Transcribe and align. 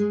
S'il 0.00 0.08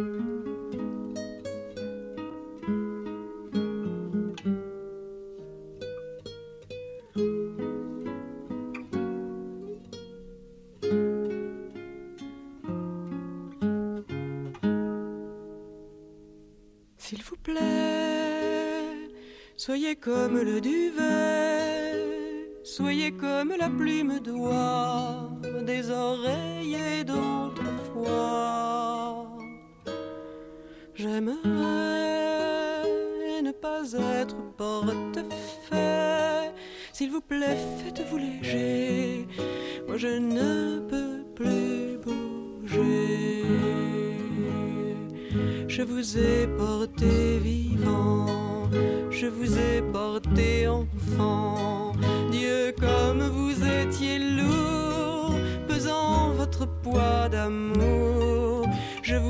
vous 17.23 17.37
plaît, 17.41 17.57
soyez 19.57 19.95
comme 19.95 20.39
le 20.39 20.61
duvet, 20.61 22.05
soyez 22.63 23.11
comme 23.11 23.53
la 23.57 23.69
plume 23.71 24.19
d'oie 24.19 25.31
des 25.65 25.89
oreillers 25.89 27.03
d'autrefois. 27.03 28.68
J'aimerais 31.01 31.31
ne 33.41 33.52
pas 33.53 33.84
être 34.21 34.35
porte-fait. 34.58 36.52
S'il 36.91 37.09
vous 37.12 37.22
plaît, 37.22 37.58
faites-vous 37.77 38.17
léger. 38.17 39.25
Moi, 39.88 39.95
je 39.95 40.08
ne 40.08 40.80
peux 40.89 41.23
plus 41.35 41.98
bouger. 42.03 43.45
Je 45.70 45.84
vous 45.84 46.17
ai 46.17 46.48
porté 46.58 47.39
vivant, 47.39 48.70
je 49.09 49.27
vous 49.27 49.58
ai 49.58 49.81
porté 49.94 50.67
enfant. 50.67 51.94
Dieu, 52.30 52.75
comme 52.77 53.22
vous 53.22 53.55
étiez 53.63 54.20
lourd, 54.20 55.34
pesant 55.66 56.31
votre 56.31 56.67
poids 56.81 57.30
d'amour. 57.30 58.09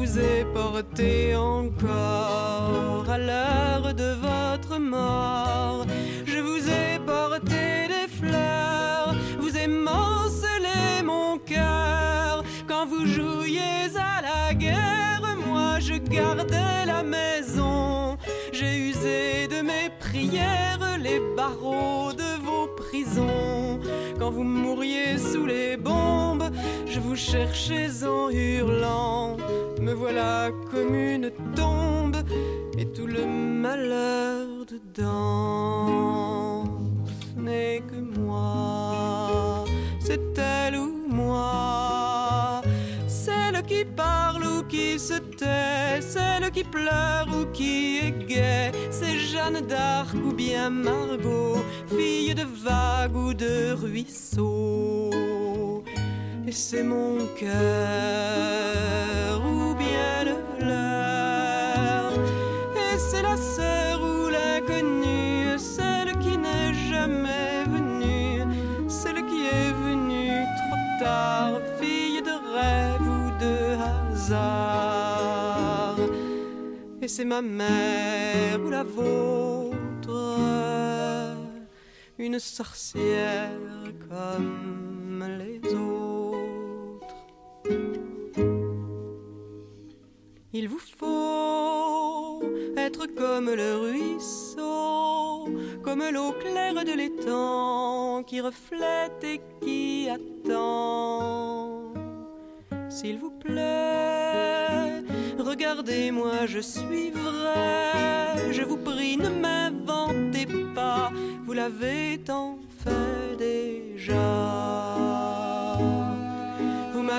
Je 0.09 0.13
vous 0.15 0.25
ai 0.25 0.45
porté 0.55 1.35
encore 1.35 3.05
à 3.07 3.19
l'heure 3.19 3.93
de 3.93 4.15
votre 4.15 4.79
mort. 4.79 5.85
Je 6.25 6.39
vous 6.39 6.67
ai 6.67 6.97
porté 7.05 7.87
des 7.87 8.07
fleurs, 8.19 9.13
vous 9.39 9.55
émancelez 9.55 11.03
mon 11.05 11.37
cœur 11.37 12.43
quand 12.67 12.87
vous 12.87 13.05
jouiez 13.05 13.85
à 13.95 14.21
la 14.23 14.55
guerre. 14.55 15.21
Moi, 15.47 15.79
je 15.79 15.93
gardais 15.93 16.87
la 16.87 17.03
maison. 17.03 18.17
J'ai 18.51 18.77
usé 18.77 19.47
de 19.47 19.61
mes 19.61 19.91
prières 19.99 20.97
les 20.99 21.21
barreaux 21.37 22.13
de 22.13 22.31
vos 22.43 22.67
prisons. 22.75 23.79
Quand 24.17 24.31
vous 24.31 24.43
mouriez 24.43 25.19
sous 25.19 25.45
les 25.45 25.77
bombes, 25.77 26.49
je 26.87 26.99
vous 26.99 27.15
cherchais 27.15 28.03
en 28.05 28.31
hurlant. 28.31 29.37
Me 29.81 29.93
voilà 29.93 30.51
comme 30.69 30.93
une 30.93 31.31
tombe 31.55 32.17
et 32.77 32.85
tout 32.85 33.07
le 33.07 33.25
malheur 33.25 34.65
dedans. 34.67 36.65
Ce 37.05 37.39
n'est 37.39 37.81
que 37.89 38.19
moi, 38.19 39.63
c'est 39.99 40.37
elle 40.37 40.75
ou 40.75 40.91
moi. 41.07 42.61
Celle 43.07 43.63
qui 43.63 43.85
parle 43.85 44.43
ou 44.43 44.63
qui 44.63 44.99
se 44.99 45.13
tait, 45.13 46.01
celle 46.01 46.51
qui 46.51 46.65
pleure 46.65 47.27
ou 47.33 47.45
qui 47.53 47.99
est 47.99 48.27
gaie, 48.27 48.71
c'est 48.91 49.17
Jeanne 49.17 49.61
d'Arc 49.65 50.13
ou 50.13 50.33
bien 50.33 50.69
Margot, 50.69 51.63
fille 51.87 52.35
de 52.35 52.43
vague 52.43 53.15
ou 53.15 53.33
de 53.33 53.71
ruisseau. 53.71 55.38
Et 56.49 56.51
c'est 56.51 56.81
mon 56.81 57.27
cœur 57.37 57.51
ou 59.45 59.75
bien 59.75 60.23
le 60.25 60.37
leur, 60.65 62.11
et 62.75 62.97
c'est 62.97 63.21
la 63.21 63.37
sœur 63.37 64.01
ou 64.01 64.29
l'inconnue, 64.29 65.59
celle 65.59 66.17
qui 66.17 66.35
n'est 66.39 66.73
jamais 66.89 67.65
venue, 67.65 68.41
celle 68.87 69.23
qui 69.27 69.45
est 69.45 69.73
venue 69.85 70.43
trop 70.59 70.79
tard, 70.99 71.61
fille 71.79 72.23
de 72.23 72.35
rêve 72.55 73.07
ou 73.17 73.29
de 73.43 73.55
hasard. 74.17 75.97
Et 76.99 77.07
c'est 77.07 77.25
ma 77.25 77.43
mère 77.43 78.59
ou 78.65 78.71
la 78.71 78.81
vôtre, 78.83 80.47
une 82.17 82.39
sorcière 82.39 83.51
comme 84.09 84.88
Il 90.51 90.67
vous 90.67 90.79
faut 90.79 92.41
être 92.75 93.05
comme 93.05 93.51
le 93.51 93.75
ruisseau, 93.75 95.47
comme 95.83 96.03
l'eau 96.11 96.31
claire 96.31 96.83
de 96.83 96.91
l'étang 96.91 98.23
qui 98.23 98.41
reflète 98.41 99.23
et 99.23 99.41
qui 99.61 100.09
attend. 100.09 101.93
S'il 102.89 103.19
vous 103.19 103.29
plaît, 103.29 105.03
regardez-moi, 105.37 106.47
je 106.47 106.59
suis 106.59 107.11
vrai. 107.11 108.51
Je 108.51 108.63
vous 108.63 108.77
prie, 108.77 109.17
ne 109.17 109.29
m'inventez 109.29 110.47
pas, 110.73 111.11
vous 111.45 111.53
l'avez 111.53 112.21
tant 112.25 112.57
fait 112.83 113.37
déjà. 113.37 115.28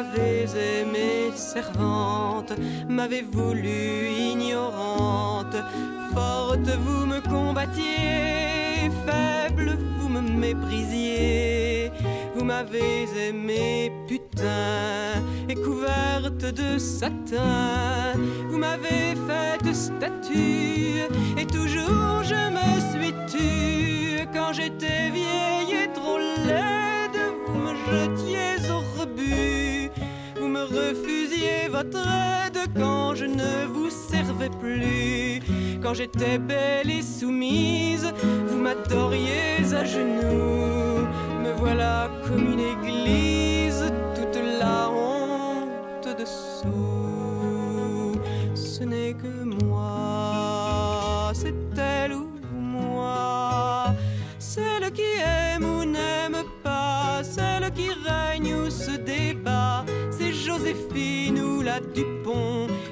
M'avez 0.01 0.47
aimée 0.81 1.31
servante, 1.35 2.55
m'avez 2.89 3.21
voulu 3.21 4.09
ignorante. 4.09 5.57
Forte, 6.15 6.71
vous 6.85 7.05
me 7.05 7.21
combattiez, 7.21 8.91
faible, 9.05 9.77
vous 9.99 10.09
me 10.09 10.23
méprisiez. 10.23 11.93
Vous 12.35 12.45
m'avez 12.47 13.09
aimée 13.29 13.93
putain 14.09 15.21
et 15.51 15.55
couverte 15.55 16.47
de 16.47 16.79
satin. 16.79 18.15
Vous 18.49 18.57
m'avez 18.57 19.15
faite 19.29 19.75
statue 19.75 21.03
et 21.37 21.45
toujours 21.45 22.23
je 22.25 22.41
me 22.57 22.71
suis 22.91 23.15
tue. 23.31 24.27
Quand 24.33 24.55
j'étais 24.55 25.11
vieille 25.11 25.85
et 25.85 25.93
trop 25.93 26.17
laide, 26.17 27.21
vous 27.47 27.59
me 27.59 27.75
jetiez 27.91 28.71
au 28.71 28.79
rebut. 28.99 29.80
Me 30.51 30.65
refusiez 30.65 31.69
votre 31.71 31.99
aide 31.99 32.59
quand 32.77 33.15
je 33.15 33.27
ne 33.27 33.67
vous 33.73 33.89
servais 33.89 34.51
plus. 34.51 35.41
Quand 35.81 35.95
j'étais 35.95 36.39
belle 36.39 36.91
et 36.91 37.03
soumise, 37.03 38.13
vous 38.49 38.59
m'adoriez 38.59 39.63
à 39.73 39.85
genoux. 39.85 41.07
Me 41.45 41.53
voilà 41.57 42.11
comme 42.27 42.53
une 42.53 42.65
église, 42.75 43.85
toute 44.17 44.39
la 44.59 44.91
honte 44.91 46.09
dessous. 46.19 46.69
Ce 48.57 48.83
n'est 48.83 49.15
que 49.15 49.65
moi, 49.65 50.20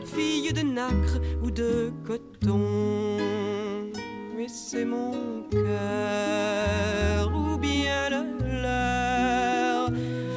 fille 0.05 0.53
de 0.53 0.63
nacre 0.63 1.21
ou 1.43 1.51
de 1.51 1.93
coton. 2.07 3.17
Mais 4.37 4.49
c'est 4.49 4.85
mon 4.85 5.13
cœur 5.51 7.33
ou 7.35 7.57
bien 7.59 8.11
le 8.11 8.63
leur. 8.63 9.91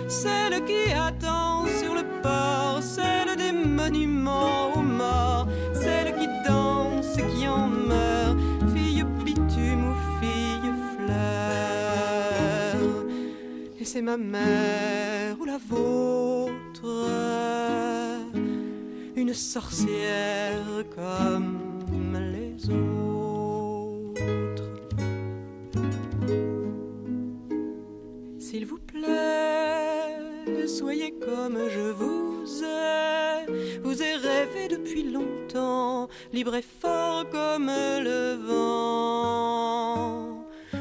Celle 0.08 0.64
qui 0.66 0.92
attend 0.94 1.66
sur 1.80 1.94
le 1.94 2.04
port, 2.22 2.82
celle 2.82 3.36
des 3.38 3.52
monuments 3.52 4.74
aux 4.76 4.82
morts, 4.82 5.48
celle 5.74 6.16
qui 6.18 6.28
danse 6.48 7.18
et 7.18 7.26
qui 7.34 7.48
en 7.48 7.68
meurt, 7.68 8.38
fille 8.74 9.04
bitume 9.24 9.92
ou 9.92 9.96
fille 10.20 10.72
fleur. 10.96 12.78
Et 13.80 13.86
c'est 13.86 14.02
ma 14.02 14.18
mère 14.18 15.40
ou 15.40 15.46
la 15.46 15.58
vôtre, 15.58 16.86
une 19.22 19.34
sorcière 19.36 20.84
comme 20.96 22.18
les 22.34 22.70
autres. 22.72 24.18
S'il 28.40 28.66
vous 28.66 28.80
plaît, 28.80 30.18
soyez 30.66 31.14
comme 31.20 31.70
je 31.70 31.92
vous 31.92 32.64
ai. 32.64 33.46
Vous 33.84 34.02
ai 34.02 34.16
rêvé 34.16 34.68
depuis 34.68 35.04
longtemps, 35.04 36.08
libre 36.34 36.56
et 36.56 36.64
fort 36.64 37.30
comme 37.30 37.68
le 37.68 38.40
vent. 38.44 39.68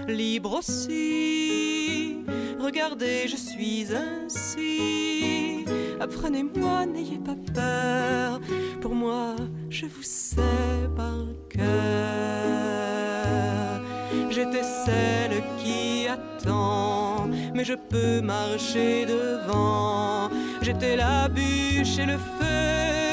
Libre 0.09 0.61
aussi, 0.61 2.20
regardez, 2.61 3.27
je 3.29 3.37
suis 3.37 3.87
ainsi. 3.95 5.65
Apprenez-moi, 6.01 6.87
n'ayez 6.87 7.19
pas 7.19 7.37
peur. 7.55 8.41
Pour 8.81 8.95
moi, 8.95 9.37
je 9.69 9.87
vous 9.87 10.03
sais 10.03 10.89
par 10.97 11.27
cœur. 11.49 11.71
J'étais 14.31 14.63
celle 14.63 15.43
qui 15.59 16.07
attend, 16.09 17.29
mais 17.55 17.65
je 17.65 17.75
peux 17.75 18.21
marcher 18.21 19.07
devant. 19.07 20.31
J'étais 20.63 20.97
la 20.97 21.29
bûche 21.29 21.99
et 21.99 22.07
le 22.07 22.17
feu, 22.17 23.10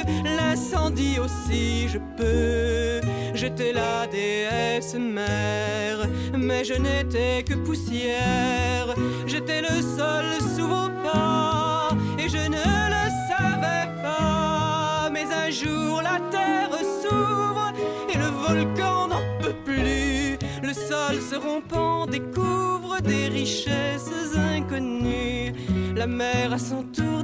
l'incendie 0.57 1.19
aussi 1.19 1.87
je 1.87 1.99
peux. 2.17 3.07
J'étais 3.35 3.73
la 3.73 4.07
déesse 4.07 4.95
mère, 4.95 5.99
mais 6.35 6.63
je 6.63 6.73
n'étais 6.73 7.43
que 7.43 7.53
poussière. 7.53 8.95
J'étais 9.27 9.61
le 9.61 9.81
sol 9.97 10.25
sous 10.55 10.67
vos 10.67 10.89
pas, 11.03 11.89
et 12.17 12.27
je 12.27 12.43
ne 12.55 12.67
le 12.95 13.05
savais 13.29 13.87
pas. 14.01 15.09
Mais 15.13 15.25
un 15.25 15.51
jour 15.51 16.01
la 16.01 16.19
terre 16.31 16.71
s'ouvre 17.01 17.71
et 18.11 18.17
le 18.17 18.29
volcan 18.45 19.07
n'en 19.07 19.25
peut 19.39 19.57
plus. 19.63 20.37
Le 20.63 20.73
sol 20.73 21.21
se 21.21 21.35
rompant 21.35 22.07
découvre 22.07 22.99
des 23.01 23.27
richesses 23.27 24.35
inconnues. 24.35 25.53
La 25.95 26.07
mer 26.07 26.53
à 26.53 26.59
son 26.59 26.83
tour 26.83 27.23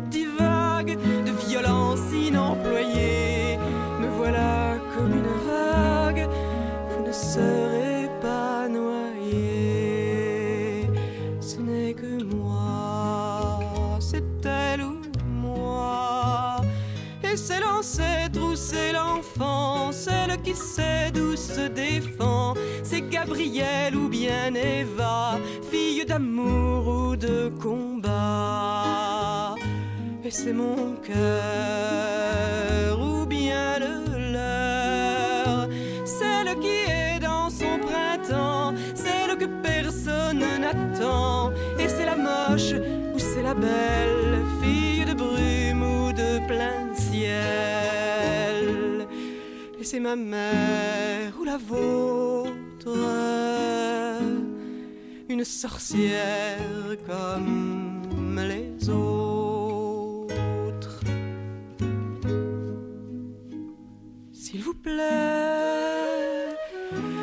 de 0.96 1.32
violence 1.48 2.00
inemployée. 2.12 3.58
Me 4.00 4.08
voilà 4.18 4.76
comme 4.96 5.14
une 5.14 5.34
vague, 5.48 6.28
vous 6.90 7.04
ne 7.08 7.12
serez 7.12 8.10
pas 8.22 8.68
noyé. 8.70 9.30
Ce 11.40 11.58
n'est 11.60 11.94
que 11.94 12.24
moi, 12.24 13.60
c'est 14.00 14.46
elle 14.46 14.84
ou 14.84 14.98
moi. 15.42 16.58
Et 17.24 17.38
c'est 17.38 17.60
l'ancêtre 17.60 18.40
ou 18.42 18.56
c'est 18.56 18.94
l'enfant, 18.94 19.92
celle 19.92 20.42
qui 20.42 20.56
sait 20.56 21.12
d'où 21.14 21.36
se 21.36 21.68
défend. 21.68 22.54
C'est 22.84 23.02
Gabrielle 23.10 23.96
ou 23.96 24.08
bien 24.10 24.54
Eva, 24.54 25.38
fille 25.72 26.06
d'amour 26.06 26.88
ou 26.88 27.16
de 27.16 27.52
combat. 27.62 28.93
C'est 30.36 30.52
mon 30.52 30.96
cœur 30.96 31.14
ou 33.00 33.24
bien 33.28 33.78
le 33.78 34.32
leur, 34.34 35.70
celle 36.06 36.58
qui 36.60 36.76
est 36.90 37.20
dans 37.20 37.52
son 37.52 37.78
printemps, 37.78 38.74
celle 38.96 39.38
que 39.38 39.46
personne 39.62 40.44
n'attend. 40.60 41.52
Et 41.80 41.88
c'est 41.88 42.06
la 42.06 42.16
moche 42.16 42.74
ou 43.14 43.20
c'est 43.20 43.44
la 43.44 43.54
belle, 43.54 44.44
fille 44.60 45.06
de 45.06 45.14
brume 45.14 45.84
ou 45.84 46.12
de 46.12 46.40
plein 46.48 46.92
ciel. 46.96 47.38
Et 49.80 49.84
c'est 49.84 50.00
ma 50.00 50.16
mère 50.16 51.32
ou 51.40 51.44
la 51.44 51.58
vôtre, 51.58 52.98
une 55.30 55.46
sorcière 55.46 56.98
comme 57.06 58.02
les 58.36 58.90
autres. 58.90 59.53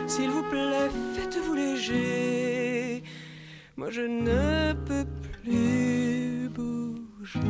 S'il 0.07 0.31
vous 0.31 0.43
plaît, 0.45 0.91
faites-vous 1.15 1.55
léger. 1.55 3.03
Moi 3.77 3.91
je 3.91 4.03
ne 4.03 4.73
peux 4.73 5.07
plus 5.43 6.49
bouger. 6.49 7.41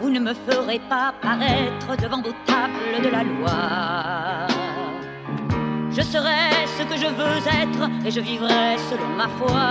Vous 0.00 0.10
ne 0.10 0.20
me 0.20 0.34
ferez 0.34 0.80
pas 0.88 1.14
paraître 1.20 1.96
devant 2.02 2.22
vos 2.22 2.34
tables 2.46 3.02
de 3.02 3.08
la 3.08 3.22
loi. 3.24 4.39
Et 8.04 8.10
je 8.10 8.20
vivrai 8.20 8.76
selon 8.90 9.08
ma 9.16 9.28
foi. 9.38 9.68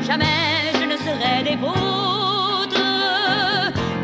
Jamais 0.00 0.72
je 0.74 0.84
ne 0.86 0.96
serai 0.96 1.42
des 1.42 1.56
vôtres, 1.56 2.80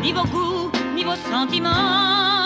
ni 0.01 0.13
vos 0.13 0.25
goûts, 0.25 0.71
ni 0.95 1.03
vos 1.03 1.15
sentiments 1.31 2.36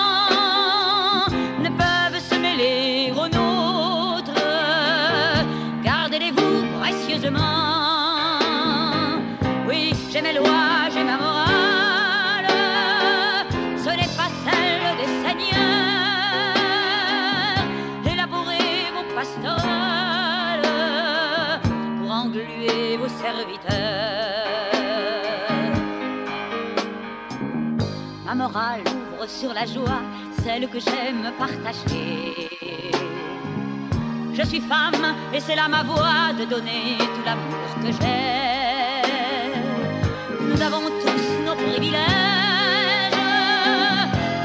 morale 28.52 28.84
sur 29.28 29.54
la 29.54 29.66
joie, 29.66 30.02
celle 30.44 30.68
que 30.68 30.80
j'aime 30.80 31.32
partager. 31.38 32.50
Je 34.34 34.44
suis 34.44 34.62
femme 34.62 35.16
et 35.34 35.40
c'est 35.40 35.56
là 35.56 35.68
ma 35.70 35.84
voix 35.84 36.34
de 36.38 36.46
donner 36.46 36.98
tout 36.98 37.24
l'amour 37.26 37.70
que 37.82 37.92
j'ai. 38.00 39.02
Nous 40.50 40.62
avons 40.62 40.88
tous 41.04 41.46
nos 41.46 41.56
privilèges, 41.56 42.02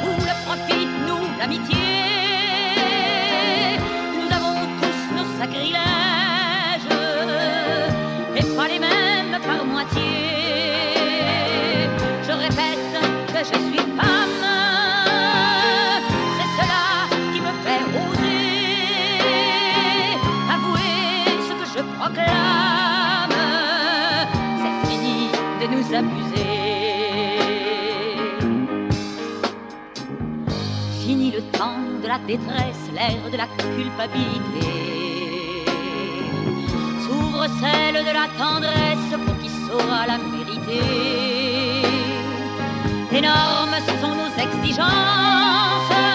vous 0.02 0.18
le 0.30 0.34
profit, 0.46 0.86
nous 1.06 1.26
l'amitié. 1.38 1.86
Nous 4.18 4.30
avons 4.36 4.54
tous 4.80 5.02
nos 5.16 5.26
sacrilèges 5.40 6.94
et 8.36 8.44
pas 8.56 8.68
les 8.68 8.78
mêmes 8.78 9.40
par 9.46 9.64
moitié. 9.64 10.02
Je 12.26 12.32
répète 12.32 12.85
je 13.38 13.58
suis 13.68 13.84
femme, 13.98 14.44
c'est 16.36 16.50
cela 16.58 16.84
qui 17.32 17.40
me 17.40 17.52
fait 17.64 17.82
oser 18.02 18.46
avouer 20.54 21.04
ce 21.46 21.52
que 21.52 21.66
je 21.74 21.82
proclame. 21.96 23.40
C'est 24.60 24.76
fini 24.88 25.18
de 25.60 25.66
nous 25.74 25.86
abuser. 25.94 26.54
Fini 31.02 31.30
le 31.30 31.42
temps 31.58 31.84
de 32.02 32.08
la 32.08 32.18
détresse, 32.18 32.84
l'ère 32.94 33.30
de 33.30 33.36
la 33.36 33.48
culpabilité. 33.76 34.68
S'ouvre 37.02 37.46
celle 37.60 38.02
de 38.02 38.12
la 38.20 38.28
tendresse 38.38 39.12
pour 39.24 39.36
qui 39.40 39.50
saura 39.66 40.06
la 40.06 40.18
mériter. 40.18 41.45
Énormes 43.16 43.76
sont 44.02 44.14
nos 44.14 44.28
exigences, 44.36 46.05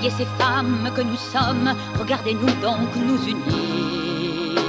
Voyez 0.00 0.14
ces 0.16 0.26
femmes 0.40 0.88
que 0.94 1.00
nous 1.00 1.16
sommes, 1.16 1.74
regardez-nous 1.98 2.46
donc 2.62 2.94
nous 2.94 3.20
unir 3.26 4.60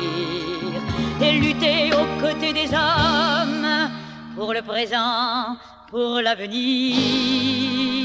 et 1.22 1.34
lutter 1.34 1.92
aux 1.94 2.20
côtés 2.20 2.52
des 2.52 2.74
hommes 2.74 3.92
pour 4.36 4.54
le 4.56 4.64
présent, 4.64 5.56
pour 5.92 6.20
l'avenir. 6.22 7.99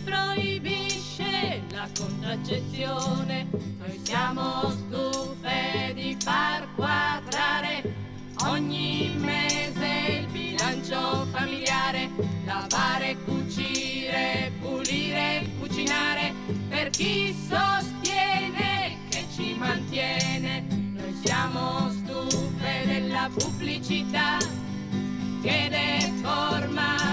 Proibisce 0.00 1.62
la 1.70 1.88
contraccezione. 1.98 3.46
Noi 3.50 4.00
siamo 4.02 4.70
stufe 4.70 5.92
di 5.94 6.16
far 6.20 6.66
quadrare 6.74 7.82
ogni 8.46 9.14
mese 9.18 10.20
il 10.20 10.26
bilancio 10.26 11.26
familiare, 11.30 12.10
lavare, 12.44 13.16
cucire, 13.24 14.52
pulire, 14.60 15.46
cucinare 15.58 16.32
per 16.68 16.90
chi 16.90 17.34
sostiene 17.48 18.98
che 19.08 19.24
ci 19.34 19.54
mantiene. 19.54 20.64
Noi 20.68 21.14
siamo 21.22 21.90
stufe 21.90 22.82
della 22.86 23.28
pubblicità 23.34 24.38
che 25.42 25.68
deforma 25.70 27.03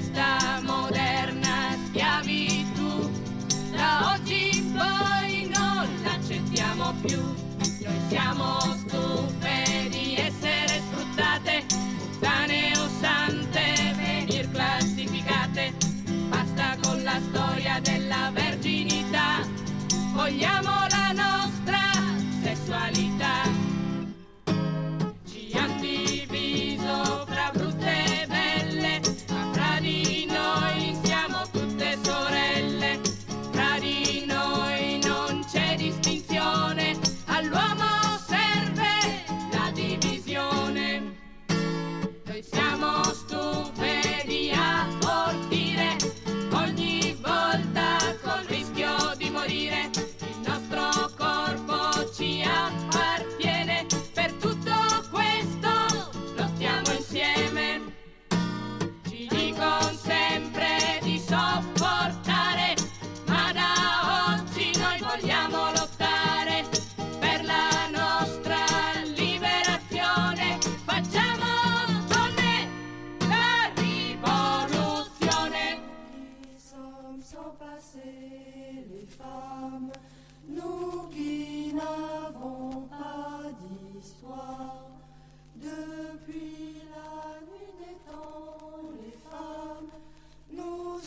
questa 0.00 0.62
moderna 0.62 1.76
schiavitù. 1.86 3.10
Da 3.70 4.14
oggi 4.14 4.56
in 4.56 4.72
poi 4.72 5.50
non 5.54 5.86
l'accettiamo 6.02 6.94
più, 7.04 7.20
noi 7.20 8.00
siamo 8.08 8.60
stufe 8.60 9.88
di 9.90 10.16
essere 10.16 10.80
sfruttate, 10.88 11.66
puttane 11.98 12.72
o 12.78 12.88
sante, 12.98 13.94
venir 13.96 14.50
classificate, 14.50 15.74
basta 16.30 16.78
con 16.82 17.02
la 17.02 17.20
storia 17.28 17.78
della 17.82 18.30
verginità, 18.32 19.46
vogliamo 20.14 20.89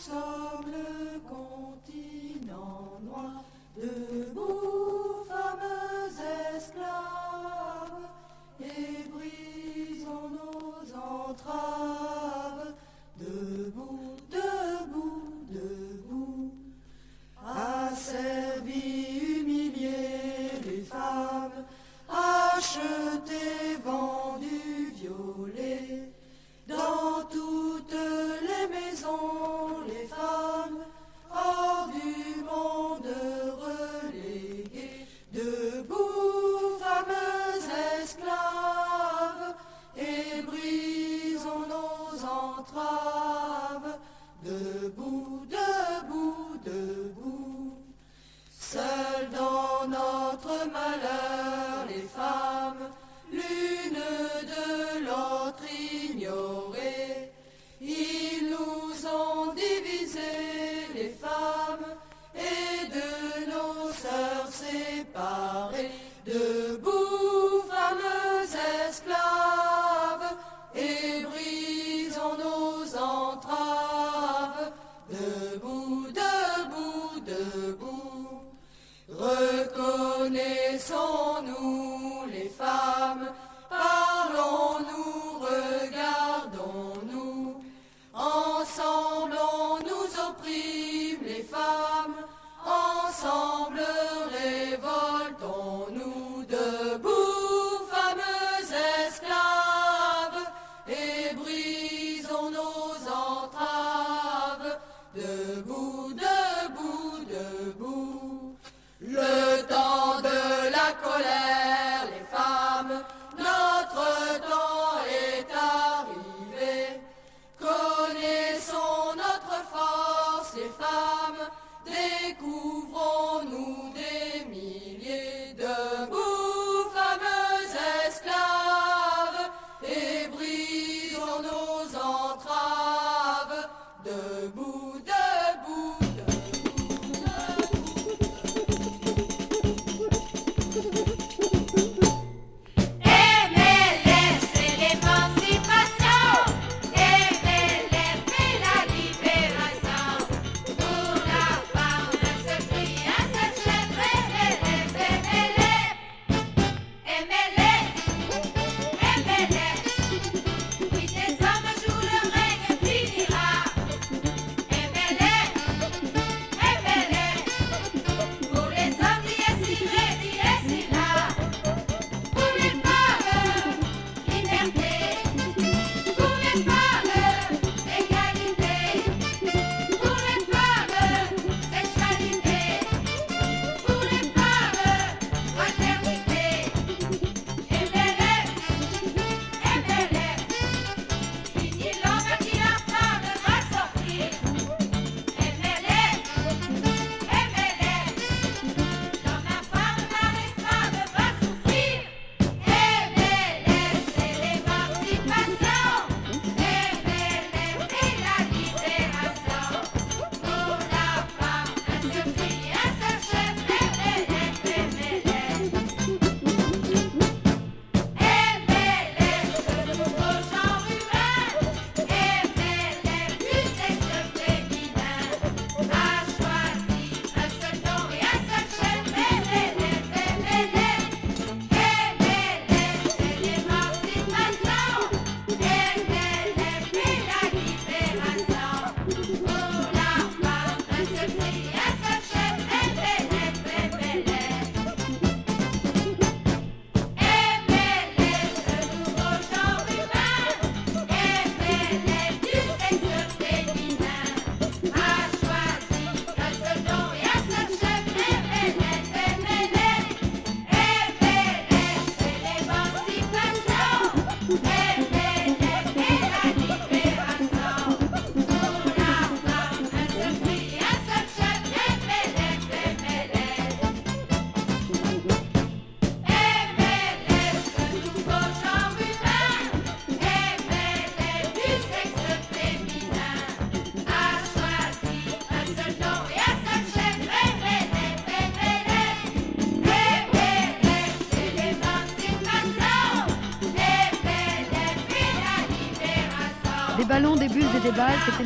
sommes 0.05 0.65
le 0.67 1.19
continent 1.29 2.99
noir 3.05 3.45
de 3.77 4.02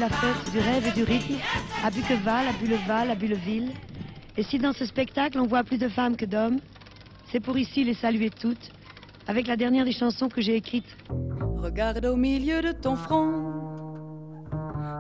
la 0.10 0.16
fête 0.16 0.52
du 0.52 0.60
rêve 0.60 0.88
et 0.88 0.92
du 0.92 1.04
rythme, 1.04 1.36
à 1.84 1.90
Buqueval, 1.90 2.48
à 2.48 2.54
Bulleval, 2.54 3.12
à 3.12 3.16
Bulleville. 3.16 3.72
Et 4.38 4.44
si 4.44 4.58
dans 4.58 4.72
ce 4.72 4.86
spectacle 4.86 5.38
on 5.38 5.48
voit 5.48 5.64
plus 5.64 5.78
de 5.78 5.90
femmes 5.90 6.16
que 6.16 6.24
d'hommes, 6.24 6.60
c'est 7.30 7.42
pour 7.42 7.58
ici 7.58 7.84
les 7.84 7.94
saluer 7.94 8.30
toutes, 8.30 8.72
avec 9.28 9.48
la 9.48 9.58
dernière 9.58 9.84
des 9.84 9.92
chansons 9.92 10.30
que 10.30 10.40
j'ai 10.40 10.56
écrites. 10.56 10.96
Regarde 11.58 12.06
au 12.06 12.16
milieu 12.16 12.62
de 12.62 12.72
ton 12.72 12.96
front, 12.96 13.54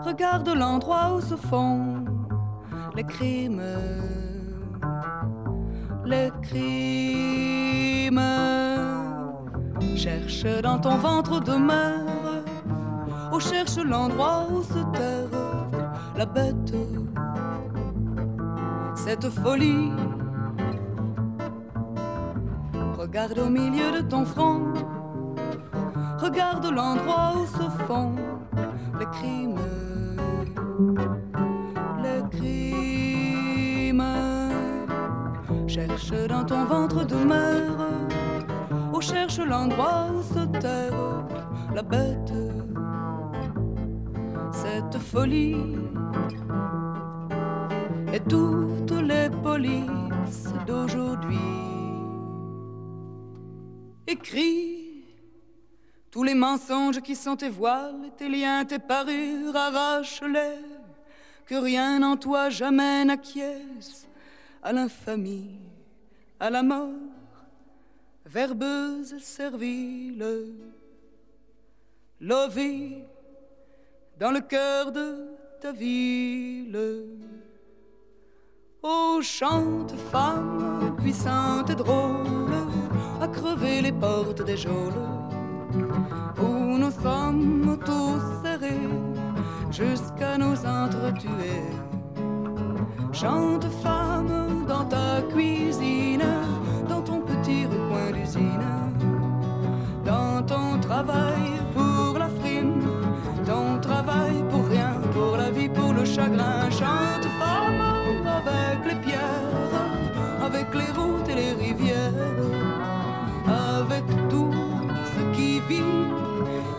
regarde 0.03 0.49
l'endroit 0.49 1.15
où 1.15 1.21
se 1.21 1.35
font 1.35 2.03
les 2.95 3.05
crimes, 3.05 3.63
les 6.05 6.31
crimes. 6.41 8.21
Cherche 9.95 10.43
dans 10.61 10.79
ton 10.79 10.97
ventre 10.97 11.39
de 11.39 11.53
ou 13.37 13.39
cherche 13.39 13.77
l'endroit 13.77 14.47
où 14.51 14.63
se 14.63 14.81
terre 14.97 15.29
la 16.15 16.25
bête, 16.25 16.73
cette 18.95 19.29
folie. 19.29 19.91
Regarde 22.97 23.37
au 23.37 23.49
milieu 23.49 23.91
de 23.91 24.01
ton 24.01 24.25
front, 24.25 24.73
regarde 26.17 26.65
l'endroit 26.65 27.33
où 27.39 27.45
se 27.45 27.69
font 27.85 28.15
les 28.99 29.05
crimes, 29.17 29.59
les 32.01 32.21
crimes. 32.35 34.03
Cherche 35.67 36.27
dans 36.27 36.43
ton 36.43 36.65
ventre 36.65 37.05
de 37.05 37.17
mer, 37.17 37.69
ou 38.91 38.99
cherche 38.99 39.37
l'endroit 39.37 40.07
où 40.11 40.23
se 40.23 40.43
terre 40.59 40.93
la 41.75 41.83
bête, 41.83 42.33
cette 44.61 44.97
folie. 44.97 45.77
Et 48.13 48.19
toutes 48.21 48.99
les 49.11 49.29
polices 49.43 50.53
d'aujourd'hui 50.65 51.37
écrit 54.07 55.03
tous 56.09 56.23
les 56.23 56.33
mensonges 56.33 57.01
qui 57.01 57.15
sont 57.15 57.35
tes 57.35 57.49
voiles, 57.49 58.11
tes 58.17 58.29
liens, 58.29 58.65
tes 58.65 58.79
parures, 58.79 59.55
arrache-les, 59.55 60.63
que 61.45 61.55
rien 61.55 62.01
en 62.01 62.17
toi 62.17 62.49
jamais 62.49 63.05
n'acquiesce 63.05 64.07
à 64.63 64.71
l'infamie, 64.73 65.59
à 66.39 66.49
la 66.49 66.63
mort, 66.63 66.89
verbeuse 68.25 69.17
servile. 69.19 70.25
Lovée 72.19 73.05
dans 74.19 74.31
le 74.31 74.39
cœur 74.39 74.91
de 74.91 75.37
ta 75.61 75.71
ville. 75.71 76.77
Ô 78.81 79.21
chante 79.21 79.93
femme 80.11 80.95
puissante 80.97 81.69
et 81.69 81.75
drôle, 81.75 82.55
à 83.21 83.27
crever 83.27 83.81
les 83.81 83.91
portes 83.91 84.43
des 84.43 84.57
geôles, 84.57 85.01
où 86.39 86.77
nous 86.77 86.91
sommes 86.91 87.77
tous 87.85 88.21
serrés 88.43 88.89
jusqu'à 89.71 90.37
nous 90.37 90.57
entretuer. 90.65 91.61
Chante 93.11 93.67
femme 93.83 94.65
dans 94.67 94.85
ta 94.85 95.21
cuisine, 95.33 96.23
dans 96.87 97.01
ton 97.01 97.19
petit 97.21 97.65
recoin 97.65 98.11
d'usine, 98.11 98.69
dans 100.05 100.43
ton 100.43 100.79
travail 100.79 101.46
chagrin. 106.17 106.69
Chante 106.79 107.27
femme 107.39 107.81
avec 108.39 108.79
les 108.89 108.99
pierres, 109.05 109.75
avec 110.47 110.67
les 110.79 110.91
routes 110.97 111.29
et 111.29 111.35
les 111.43 111.53
rivières, 111.65 112.13
avec 113.79 114.05
tout 114.31 114.53
ce 115.13 115.21
qui 115.35 115.51
vit, 115.69 115.95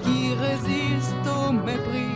qui 0.04 0.20
résiste 0.46 1.26
au 1.38 1.52
mépris. 1.52 2.14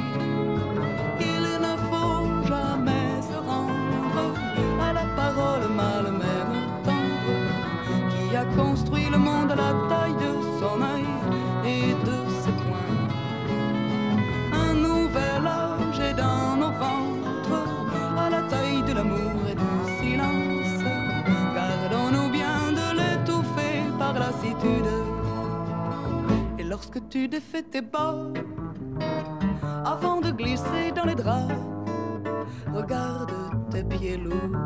Il 1.32 1.44
ne 1.66 1.74
faut 1.88 2.24
jamais 2.52 3.08
se 3.30 3.38
rendre 3.50 4.24
à 4.88 4.92
la 4.98 5.06
parole 5.20 5.64
mal 5.80 6.04
tendre 6.87 7.38
qui 8.11 8.37
a 8.37 8.44
construit 8.61 9.08
le 9.11 9.18
monde 9.18 9.52
à 9.52 9.56
la 9.64 9.72
taille 9.90 10.18
de 10.24 10.32
lorsque 26.72 27.06
tu 27.11 27.28
défais 27.28 27.62
tes 27.62 27.82
bas, 27.82 28.28
avant 29.85 30.22
de 30.22 30.30
glisser 30.30 30.90
dans 30.96 31.04
les 31.04 31.14
draps, 31.14 31.52
regarde 32.72 33.35
tes 33.70 33.85
pieds 33.85 34.16
lourds. 34.16 34.56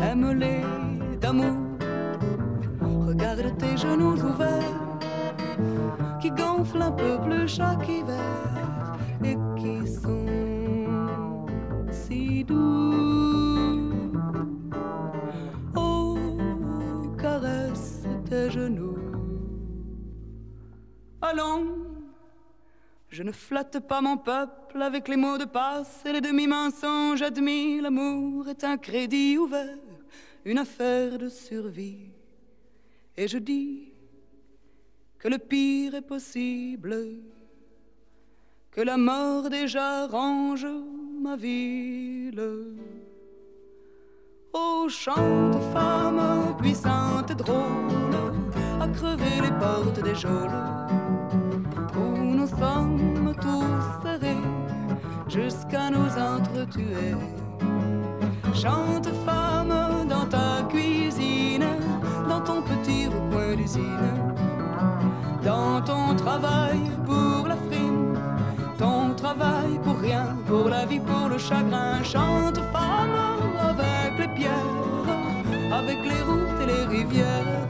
Aime-les 0.00 0.62
d'amour. 1.20 1.58
Regarde 3.06 3.54
tes 3.58 3.76
genoux 3.76 4.18
ouverts 4.30 4.80
qui 6.22 6.30
gonflent 6.30 6.80
un 6.90 6.92
peu 6.92 7.14
plus 7.26 7.46
chaque 7.46 7.86
hiver 7.86 8.96
Je 23.08 23.22
ne 23.22 23.30
flatte 23.30 23.78
pas 23.78 24.00
mon 24.00 24.16
peuple 24.16 24.82
avec 24.82 25.06
les 25.06 25.16
mots 25.16 25.38
de 25.38 25.44
passe 25.44 26.02
et 26.04 26.12
les 26.12 26.20
demi-mensonges 26.20 27.22
admis. 27.22 27.80
L'amour 27.80 28.48
est 28.48 28.64
un 28.64 28.76
crédit 28.76 29.38
ouvert, 29.38 29.78
une 30.44 30.58
affaire 30.58 31.16
de 31.16 31.28
survie. 31.28 32.10
Et 33.16 33.28
je 33.28 33.38
dis 33.38 33.92
que 35.18 35.28
le 35.28 35.38
pire 35.38 35.94
est 35.94 36.02
possible, 36.02 36.96
que 38.72 38.80
la 38.80 38.96
mort 38.96 39.48
déjà 39.48 40.06
range 40.08 40.66
ma 41.22 41.36
ville. 41.36 42.42
Ô 44.52 44.88
chante 44.88 45.62
femme 45.72 46.56
puissante 46.58 47.30
et 47.30 47.34
drôle, 47.36 48.16
à 48.80 48.88
crever 48.88 49.40
les 49.40 49.52
portes 49.58 50.02
des 50.02 50.16
geôles, 50.16 50.50
sommes 52.58 53.34
tous 53.40 53.84
serrés 54.02 54.44
jusqu'à 55.28 55.90
nous 55.90 56.12
entretuer. 56.18 57.14
Chante 58.54 59.08
femme 59.26 60.06
dans 60.08 60.26
ta 60.26 60.62
cuisine, 60.68 61.66
dans 62.28 62.40
ton 62.40 62.62
petit 62.62 63.06
recoin 63.06 63.56
d'usine, 63.56 64.12
dans 65.44 65.80
ton 65.82 66.14
travail 66.14 66.80
pour 67.04 67.48
la 67.48 67.56
frime, 67.56 68.14
ton 68.78 69.14
travail 69.14 69.78
pour 69.82 69.98
rien, 69.98 70.36
pour 70.46 70.68
la 70.68 70.86
vie, 70.86 71.00
pour 71.00 71.28
le 71.28 71.38
chagrin. 71.38 72.02
Chante 72.02 72.60
femme 72.72 73.16
avec 73.70 74.18
les 74.18 74.34
pierres, 74.34 75.10
avec 75.72 75.98
les 76.04 76.22
routes 76.28 76.60
et 76.62 76.66
les 76.66 76.84
rivières, 76.96 77.68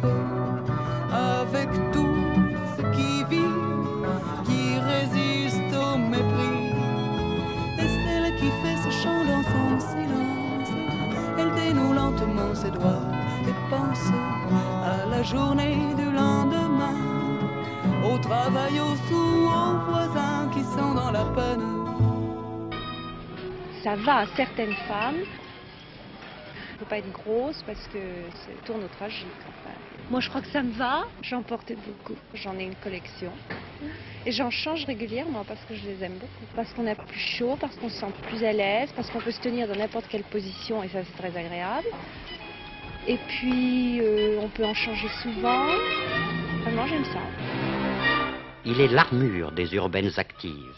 ses 12.52 12.68
et 12.68 13.54
pense 13.70 14.10
à 14.84 15.06
la 15.06 15.22
journée 15.22 15.76
du 15.96 16.10
lendemain, 16.10 16.96
au 18.04 18.18
travail, 18.18 18.80
aux 18.80 18.96
sous, 19.08 19.48
aux 19.48 19.90
voisins 19.90 20.50
qui 20.52 20.62
sont 20.64 20.94
dans 20.94 21.10
la 21.10 21.24
peine. 21.36 21.84
Ça 23.82 23.96
va 23.96 24.18
à 24.20 24.26
certaines 24.36 24.74
femmes. 24.88 25.20
Il 25.20 26.74
ne 26.74 26.78
faut 26.80 26.86
pas 26.86 26.98
être 26.98 27.12
grosse 27.12 27.62
parce 27.66 27.86
que 27.88 27.98
c'est 28.44 28.64
tourne 28.64 28.84
au 28.84 28.88
tragique. 28.88 29.26
Moi, 30.10 30.20
je 30.20 30.28
crois 30.28 30.42
que 30.42 30.48
ça 30.48 30.62
me 30.62 30.72
va. 30.72 31.04
J'en 31.22 31.42
porte 31.42 31.72
beaucoup. 31.72 32.18
J'en 32.34 32.58
ai 32.58 32.64
une 32.64 32.74
collection. 32.76 33.32
Et 34.26 34.32
j'en 34.32 34.50
change 34.50 34.84
régulièrement 34.84 35.44
parce 35.44 35.60
que 35.64 35.74
je 35.74 35.86
les 35.86 36.04
aime 36.04 36.14
beaucoup. 36.14 36.44
Parce 36.54 36.72
qu'on 36.74 36.86
a 36.86 36.94
plus 36.94 37.18
chaud, 37.18 37.56
parce 37.58 37.74
qu'on 37.76 37.88
se 37.88 37.96
sent 37.96 38.12
plus 38.28 38.44
à 38.44 38.52
l'aise, 38.52 38.90
parce 38.94 39.10
qu'on 39.10 39.20
peut 39.20 39.30
se 39.30 39.40
tenir 39.40 39.66
dans 39.66 39.76
n'importe 39.76 40.06
quelle 40.08 40.24
position 40.24 40.82
et 40.82 40.88
ça, 40.88 41.00
c'est 41.04 41.16
très 41.16 41.38
agréable. 41.38 41.86
Et 43.06 43.18
puis, 43.28 44.00
euh, 44.00 44.40
on 44.42 44.48
peut 44.48 44.64
en 44.64 44.74
changer 44.74 45.08
souvent. 45.22 45.66
Vraiment, 46.62 46.86
j'aime 46.86 47.04
ça. 47.04 47.20
il 48.64 48.80
est 48.80 48.88
l'armure 48.88 49.52
des 49.52 49.74
urbaines 49.74 50.10
actives. 50.16 50.74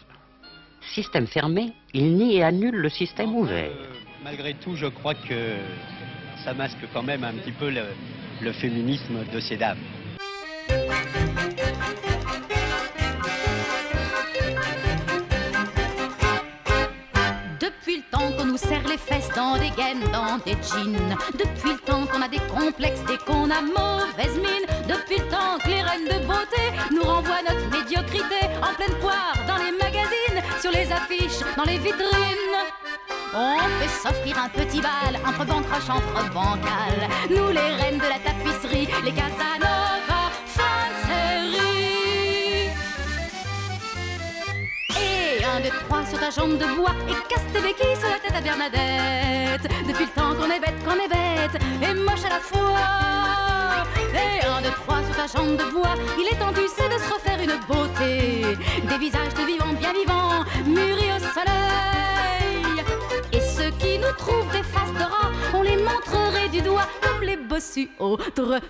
Système 0.92 1.26
fermé, 1.26 1.72
il 1.94 2.16
nie 2.16 2.36
et 2.36 2.42
annule 2.42 2.76
le 2.76 2.88
système 2.88 3.34
ouvert. 3.34 3.70
Euh, 3.70 3.92
malgré 4.24 4.54
tout, 4.54 4.74
je 4.76 4.86
crois 4.86 5.14
que 5.14 5.56
ça 6.44 6.54
masque 6.54 6.78
quand 6.92 7.02
même 7.02 7.22
un 7.22 7.34
petit 7.34 7.52
peu 7.52 7.70
le, 7.70 7.82
le 8.40 8.52
féminisme 8.52 9.24
de 9.32 9.40
ces 9.40 9.56
dames. 9.56 9.78
Depuis 17.60 17.98
le 17.98 18.02
temps 18.10 18.32
qu'on 18.36 18.44
nous 18.44 18.56
serre 18.56 18.86
les 18.88 18.98
fesses 18.98 19.30
dans 19.34 19.54
des 19.54 19.70
gaines, 19.70 20.02
dans 20.12 20.38
des 20.44 20.52
jeans. 20.62 21.16
Depuis 21.32 21.72
le 21.72 21.78
temps 21.78 22.06
qu'on 22.06 22.22
a 22.22 22.28
des 22.28 22.40
complexes 22.54 23.02
dès 23.06 23.18
qu'on 23.18 23.50
a 23.50 23.62
mauvaise 23.62 24.36
mine. 24.36 24.66
Depuis 24.88 25.18
le 25.18 25.28
temps 25.28 25.58
que 25.62 25.68
les 25.68 25.82
reines 25.82 26.04
de 26.04 26.26
beauté 26.26 26.62
nous 26.92 27.02
renvoient 27.02 27.42
notre 27.48 27.70
médiocrité 27.70 28.46
en 28.62 28.74
pleine 28.74 28.98
poire 29.00 29.34
dans 29.46 29.56
les 29.56 29.72
magazines, 29.72 30.42
sur 30.60 30.70
les 30.70 30.90
affiches, 30.92 31.40
dans 31.56 31.64
les 31.64 31.78
vitrines. 31.78 32.36
On 33.38 33.58
peut 33.58 33.92
s'offrir 34.02 34.38
un 34.38 34.48
petit 34.48 34.80
bal 34.80 35.20
entre 35.26 35.44
bancroche, 35.44 35.90
entre 35.90 36.32
bancal. 36.32 37.06
Nous 37.28 37.48
les 37.50 37.74
reines 37.76 37.98
de 37.98 38.08
la 38.08 38.18
tapisserie, 38.18 38.88
les 39.04 39.12
Casanova, 39.12 40.30
fin 40.46 40.88
de 40.88 40.96
série. 41.06 42.70
Et 44.98 45.44
un, 45.44 45.60
deux, 45.60 45.68
trois 45.86 46.06
sur 46.06 46.18
ta 46.18 46.30
jambe 46.30 46.56
de 46.56 46.64
bois 46.76 46.94
et 47.10 47.12
casse 47.28 47.44
tes 47.52 47.60
béquilles 47.60 48.00
sur 48.00 48.08
la 48.08 48.18
tête 48.20 48.34
à 48.34 48.40
Bernadette. 48.40 49.70
Depuis 49.86 50.06
le 50.06 50.12
temps 50.12 50.34
qu'on 50.34 50.50
est 50.50 50.60
bête, 50.60 50.82
qu'on 50.82 50.94
est 50.94 51.08
bête 51.08 51.60
et 51.82 51.92
moche 51.92 52.24
à 52.24 52.30
la 52.30 52.40
fois. 52.40 53.84
Et 54.14 54.46
un, 54.46 54.62
deux, 54.62 54.70
trois 54.70 55.02
sur 55.04 55.14
ta 55.14 55.26
jambe 55.26 55.58
de 55.58 55.64
bois, 55.72 55.94
il 56.18 56.26
est 56.26 56.38
tu 56.54 56.68
sais, 56.68 56.88
de 56.88 56.98
se 56.98 57.12
refaire 57.12 57.38
une 57.42 57.58
beauté. 57.68 58.56
Des 58.88 58.98
visages 58.98 59.34
de 59.34 59.44
vivants, 59.44 59.74
bien 59.78 59.92
vivants, 59.92 60.42
mûris 60.64 61.12
au 61.12 61.18
soleil. 61.18 61.95
Trouvent 64.18 64.52
des 64.52 64.62
faces 64.62 64.92
de 64.92 65.06
on 65.54 65.62
les 65.62 65.76
montrerait 65.76 66.48
du 66.48 66.60
doigt 66.60 66.88
comme 67.02 67.22
les 67.22 67.36
bossus 67.36 67.90
autrefois. 67.98 68.60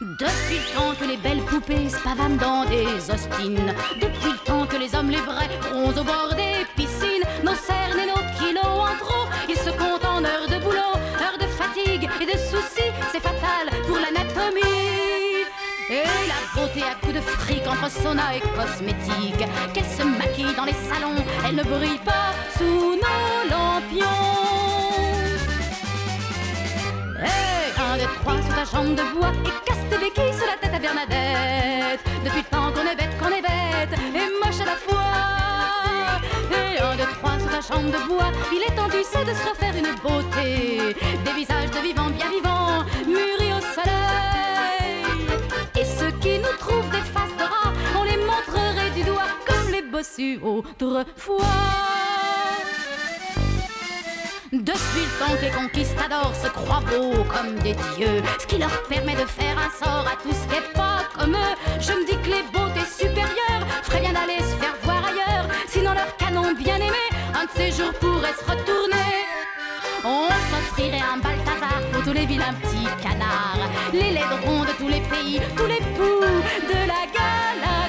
Depuis 0.00 0.58
le 0.58 0.74
temps 0.74 0.94
que 0.98 1.04
les 1.04 1.16
belles 1.16 1.42
poupées 1.42 1.88
se 1.88 1.98
pavanent 1.98 2.36
dans 2.36 2.64
des 2.64 3.10
ostines, 3.10 3.74
depuis 4.00 4.32
le 4.32 4.44
temps 4.44 4.66
que 4.66 4.76
les 4.76 4.94
hommes 4.94 5.10
les 5.10 5.20
vrais 5.20 5.48
bronzent 5.70 5.98
au 5.98 6.04
bord 6.04 6.34
des 6.36 6.64
piscines, 6.76 7.24
nos 7.44 7.54
cernes 7.54 7.98
et 7.98 8.06
nos 8.06 8.38
kilos 8.38 8.64
en 8.64 8.96
trop, 8.98 9.26
Et 15.92 16.04
la 16.04 16.38
beauté 16.54 16.84
à 16.84 16.94
coups 16.94 17.14
de 17.14 17.20
fric 17.20 17.66
entre 17.66 17.90
sauna 17.90 18.36
et 18.36 18.40
cosmétique, 18.40 19.44
qu'elle 19.74 19.84
se 19.84 20.04
maquille 20.04 20.54
dans 20.56 20.64
les 20.64 20.76
salons, 20.88 21.16
elle 21.44 21.56
ne 21.56 21.64
brille 21.64 21.98
pas 22.04 22.30
sous 22.56 22.94
nos 22.94 23.50
lampions. 23.50 24.06
Hey, 27.18 27.72
un, 27.76 27.96
deux, 27.98 28.08
trois 28.20 28.40
sur 28.40 28.54
ta 28.54 28.64
jambe 28.64 28.94
de 28.94 29.02
bois 29.18 29.32
et 29.44 29.66
casse 29.66 29.84
tes 29.90 29.98
béquilles 29.98 30.38
sur 30.38 30.46
la 30.46 30.56
tête 30.60 30.74
à 30.76 30.78
Bernadette. 30.78 32.00
Depuis 32.24 32.44
le 32.44 32.56
temps 32.56 32.70
qu'on 32.70 32.86
est 32.88 32.94
bête, 32.94 33.18
qu'on 33.18 33.34
est 33.34 33.42
bête 33.42 33.98
et 33.98 34.46
moche 34.46 34.60
à 34.60 34.66
la 34.66 34.76
fois. 34.76 35.10
Et 36.52 36.80
un, 36.80 36.94
deux, 36.94 37.10
trois 37.18 37.36
sur 37.40 37.50
ta 37.50 37.60
jambe 37.74 37.90
de 37.90 37.98
bois, 38.06 38.30
il 38.52 38.62
est 38.62 38.76
temps, 38.76 38.88
tu 38.88 39.02
sais, 39.02 39.24
de 39.24 39.34
se 39.34 39.48
refaire 39.48 39.74
une 39.74 39.92
beauté. 40.04 40.94
Des 41.24 41.32
visages 41.32 41.70
de 41.72 41.80
vivants, 41.80 42.10
bien 42.10 42.30
vivants, 42.30 42.49
autrefois. 50.42 51.44
Depuis 54.50 55.04
le 55.04 55.18
temps 55.18 55.36
que 55.36 55.44
les 55.44 55.50
conquistadors 55.50 56.34
se 56.34 56.48
croient 56.48 56.82
beaux 56.90 57.22
comme 57.24 57.54
des 57.58 57.74
dieux, 57.96 58.22
ce 58.38 58.46
qui 58.46 58.58
leur 58.58 58.82
permet 58.84 59.12
de 59.14 59.26
faire 59.26 59.56
un 59.58 59.70
sort 59.84 60.06
à 60.08 60.16
tout 60.22 60.32
ce 60.32 60.48
qui 60.48 60.56
est 60.56 60.72
pas 60.72 61.02
comme 61.14 61.34
eux. 61.34 61.54
Je 61.80 61.92
me 61.92 62.06
dis 62.06 62.16
que 62.16 62.30
les 62.30 62.42
beautés 62.52 62.88
supérieures 62.90 63.66
feraient 63.82 64.00
bien 64.00 64.12
d'aller 64.12 64.38
se 64.38 64.56
faire 64.56 64.74
voir 64.84 65.04
ailleurs, 65.04 65.46
sinon 65.68 65.92
leur 65.92 66.16
canon 66.16 66.52
bien 66.54 66.76
aimé, 66.76 67.06
un 67.34 67.44
de 67.44 67.50
ces 67.54 67.70
jours 67.70 67.92
pourrait 68.00 68.34
se 68.40 68.44
retourner. 68.50 69.26
On 70.02 70.28
s'offrirait 70.28 71.04
un 71.12 71.18
Balthazar 71.18 71.80
pour 71.92 72.02
tous 72.04 72.14
les 72.14 72.24
vilains 72.24 72.54
petits 72.62 72.88
canards, 73.02 73.68
les 73.92 74.12
laiderons 74.12 74.64
de 74.64 74.72
tous 74.78 74.88
les 74.88 75.02
pays, 75.02 75.40
tous 75.56 75.66
les 75.66 75.82
poux 75.94 76.24
de 76.72 76.78
la 76.88 77.04
galaxie. 77.12 77.79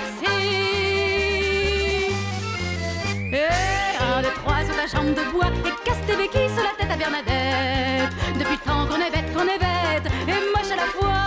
Ta 4.82 4.88
jambe 4.98 5.14
de 5.14 5.32
bois 5.32 5.52
et 5.68 5.86
casse 5.86 6.02
tes 6.08 6.16
béquilles 6.16 6.50
sur 6.50 6.64
la 6.64 6.74
tête 6.76 6.92
à 6.92 6.98
Bernadette. 6.98 8.14
Depuis 8.40 8.58
le 8.60 8.66
temps 8.66 8.88
qu'on 8.88 9.00
est 9.00 9.12
bête, 9.12 9.32
qu'on 9.34 9.44
est 9.44 9.60
bête 9.60 10.12
et 10.28 10.40
moche 10.54 10.72
à 10.72 10.76
la 10.76 10.88
fois. 10.96 11.22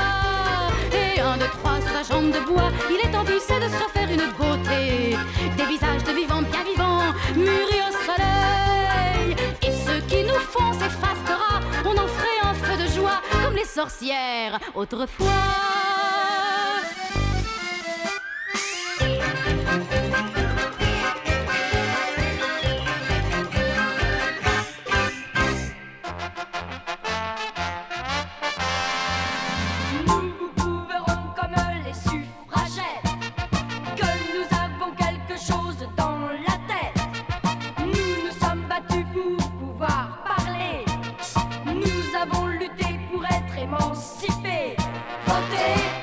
Et 0.93 1.21
un, 1.21 1.37
deux, 1.37 1.47
trois 1.59 1.81
sur 1.81 1.93
ta 1.93 2.03
jambe 2.03 2.33
de 2.33 2.41
bois, 2.41 2.71
il 2.91 3.07
est 3.07 3.13
temps, 3.13 3.23
de 3.23 3.39
se 3.39 3.79
refaire 3.85 4.11
une 4.11 4.27
beauté. 4.39 5.17
Des 5.57 5.67
visages 5.67 6.03
de 6.03 6.13
vivants, 6.13 6.43
bien 6.43 6.65
vivants, 6.65 7.13
mûris 7.37 7.83
au 7.89 7.93
soleil. 8.09 9.37
Et 9.63 9.71
ceux 9.71 10.01
qui 10.09 10.25
nous 10.25 10.41
font 10.53 10.73
ces 10.73 10.91
on 11.87 11.91
en 11.91 12.09
ferait 12.09 12.41
un 12.43 12.55
feu 12.55 12.77
de 12.83 12.89
joie 12.89 13.21
comme 13.45 13.55
les 13.55 13.67
sorcières 13.67 14.59
autrefois. 14.75 15.27
roteiro. 45.35 45.94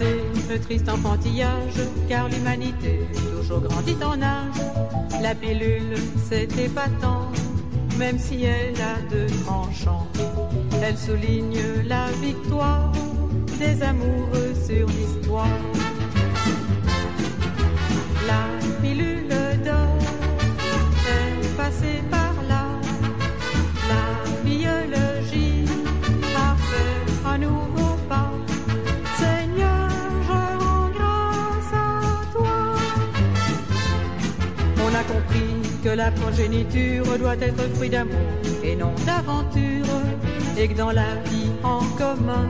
Est 0.00 0.04
dépassé, 0.04 0.50
le 0.50 0.58
triste 0.60 0.88
enfantillage, 0.88 1.80
car 2.08 2.28
l'humanité 2.28 3.00
toujours 3.36 3.60
grandit 3.60 3.96
en 4.04 4.20
âge. 4.20 4.60
La 5.22 5.34
pilule, 5.34 5.96
c'est 6.28 6.50
épatant, 6.58 7.30
même 7.98 8.18
si 8.18 8.44
elle 8.44 8.80
a 8.80 9.14
de 9.14 9.26
tranchants. 9.44 10.06
Elle 10.82 10.96
souligne 10.96 11.60
la 11.86 12.06
victoire 12.22 12.92
des 13.58 13.82
amoureux 13.82 14.54
sur 14.66 14.86
l'histoire. 14.88 15.59
La 36.10 36.22
progéniture 36.22 37.18
doit 37.18 37.36
être 37.40 37.62
fruit 37.74 37.88
d'amour 37.88 38.14
et 38.64 38.76
non 38.76 38.92
d'aventure. 39.06 39.86
Et 40.58 40.68
que 40.68 40.76
dans 40.76 40.90
la 40.90 41.14
vie 41.30 41.50
en 41.62 41.80
commun, 41.96 42.48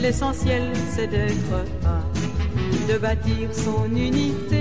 l'essentiel 0.00 0.62
c'est 0.90 1.08
d'être 1.08 1.54
un, 1.84 2.92
de 2.92 2.98
bâtir 2.98 3.48
son 3.52 3.84
unité 3.94 4.57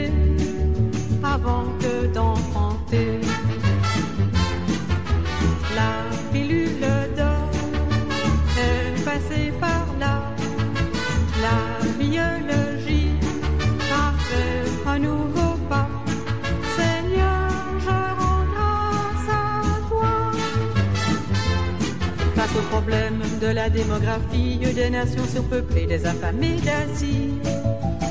démographie, 23.77 24.57
des 24.57 24.89
nations 24.89 25.25
surpeuplées, 25.31 25.85
des 25.85 26.03
affamés 26.05 26.57
d'Asie, 26.65 27.29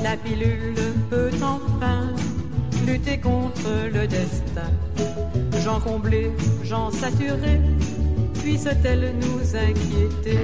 la 0.01 0.15
pilule 0.15 0.75
peut 1.09 1.31
enfin 1.41 2.07
lutter 2.87 3.19
contre 3.19 3.69
le 3.93 4.07
destin. 4.07 4.71
Gens 5.65 5.81
comblés, 5.81 6.31
gens 6.63 6.89
saturés, 6.89 7.59
puisse-t-elle 8.41 9.13
nous 9.19 9.55
inquiéter? 9.55 10.39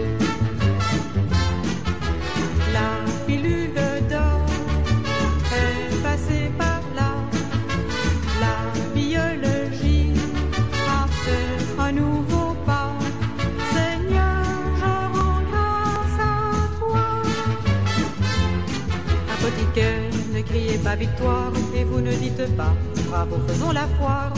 Pas 20.84 20.96
victoire 20.96 21.52
et 21.76 21.84
vous 21.84 22.00
ne 22.00 22.12
dites 22.12 22.56
pas 22.56 22.74
bravo, 23.10 23.38
faisons 23.48 23.72
la 23.72 23.88
foire. 24.00 24.34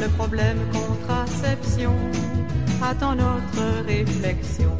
Le 0.00 0.08
problème 0.08 0.58
contraception 0.72 1.94
attend 2.82 3.14
notre 3.14 3.86
réflexion. 3.86 4.70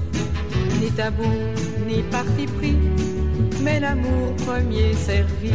Ni 0.80 0.90
tabou, 0.90 1.32
ni 1.86 2.02
parti 2.02 2.46
pris, 2.46 2.76
mais 3.62 3.80
l'amour 3.80 4.34
premier 4.46 4.94
servi. 4.94 5.52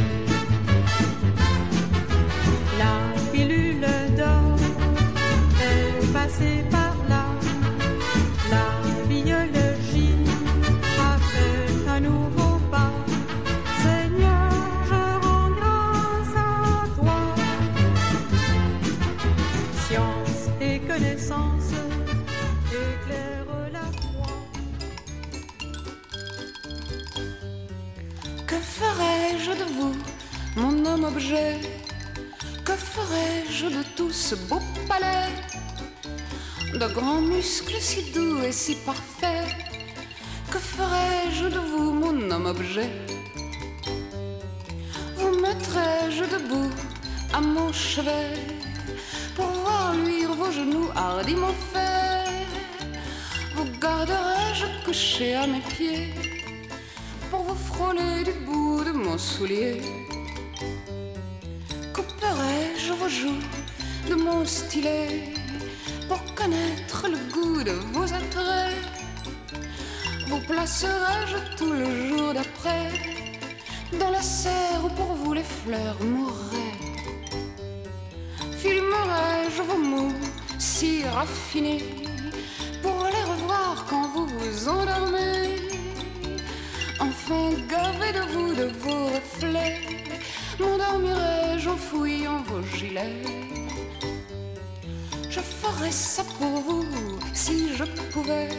Que 31.13 32.71
ferais-je 32.71 33.67
de 33.67 33.83
tout 33.95 34.11
ce 34.11 34.33
beau 34.33 34.59
palais? 34.87 35.29
De 36.73 36.91
grands 36.91 37.21
muscles 37.21 37.79
si 37.79 38.11
doux 38.11 38.41
et 38.41 38.51
si 38.51 38.73
parfaits. 38.77 39.45
Que 40.49 40.57
ferais-je 40.57 41.45
de 41.49 41.59
vous, 41.59 41.91
mon 41.93 42.31
homme 42.31 42.47
objet? 42.47 42.89
Vous 45.15 45.39
mettrais-je 45.39 46.23
debout 46.23 46.71
à 47.31 47.41
mon 47.41 47.71
chevet 47.71 48.33
Pour 49.35 49.45
voir 49.45 49.93
luire 49.93 50.33
vos 50.33 50.51
genoux 50.51 50.89
hardiment 50.95 51.55
faits? 51.71 52.27
Vous 53.55 53.67
garderais-je 53.79 54.65
couché 54.83 55.35
à 55.35 55.45
mes 55.45 55.61
pieds 55.61 56.11
pour 57.29 57.43
vous 57.43 57.55
frôler 57.71 58.23
du 58.23 58.33
bout 58.45 58.83
de 58.83 58.93
mon 58.93 59.17
soulier? 59.19 59.79
Couperai-je 62.83 62.93
vos 62.93 63.09
joues 63.09 64.09
de 64.09 64.15
mon 64.15 64.45
stylet 64.45 65.33
pour 66.07 66.21
connaître 66.35 67.07
le 67.07 67.17
goût 67.31 67.63
de 67.63 67.71
vos 67.93 68.03
attraits. 68.03 68.75
Vous 70.27 70.39
placerai-je 70.41 71.55
tout 71.57 71.71
le 71.71 72.07
jour 72.07 72.33
d'après 72.33 72.89
dans 73.99 74.09
la 74.09 74.21
serre 74.21 74.83
où 74.83 74.89
pour 74.89 75.13
vous 75.13 75.33
les 75.33 75.43
fleurs 75.43 76.01
mourraient. 76.03 76.79
Filmerai-je 78.57 79.61
vos 79.61 79.77
mots 79.77 80.19
si 80.59 81.03
raffinés 81.05 81.85
pour 82.81 83.05
les 83.05 83.31
revoir 83.31 83.85
quand 83.89 84.09
vous 84.13 84.27
vous 84.27 84.67
endormez? 84.67 85.69
Enfin 86.99 87.51
gavé 87.69 88.11
de 88.11 88.23
vous, 88.33 88.53
de 88.55 88.67
vos 88.79 89.05
reflets, 89.07 89.92
m'endormirai-je 90.59 91.69
en 91.69 91.77
fouillant 91.77 92.41
vos 92.43 92.61
gilets. 92.75 93.23
Je 95.29 95.39
ferais 95.39 95.91
ça 95.91 96.23
pour 96.37 96.61
vous 96.61 96.85
si 97.33 97.75
je 97.75 97.83
pouvais, 98.11 98.49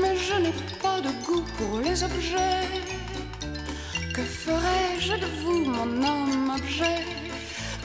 mais 0.00 0.16
je 0.16 0.34
n'ai 0.40 0.52
pas 0.82 1.00
de 1.00 1.10
goût 1.26 1.44
pour 1.58 1.80
les 1.80 2.04
objets. 2.04 2.68
Que 4.14 4.22
ferais-je 4.22 5.14
de 5.14 5.26
vous, 5.42 5.64
mon 5.64 6.06
homme 6.06 6.52
objet, 6.54 7.04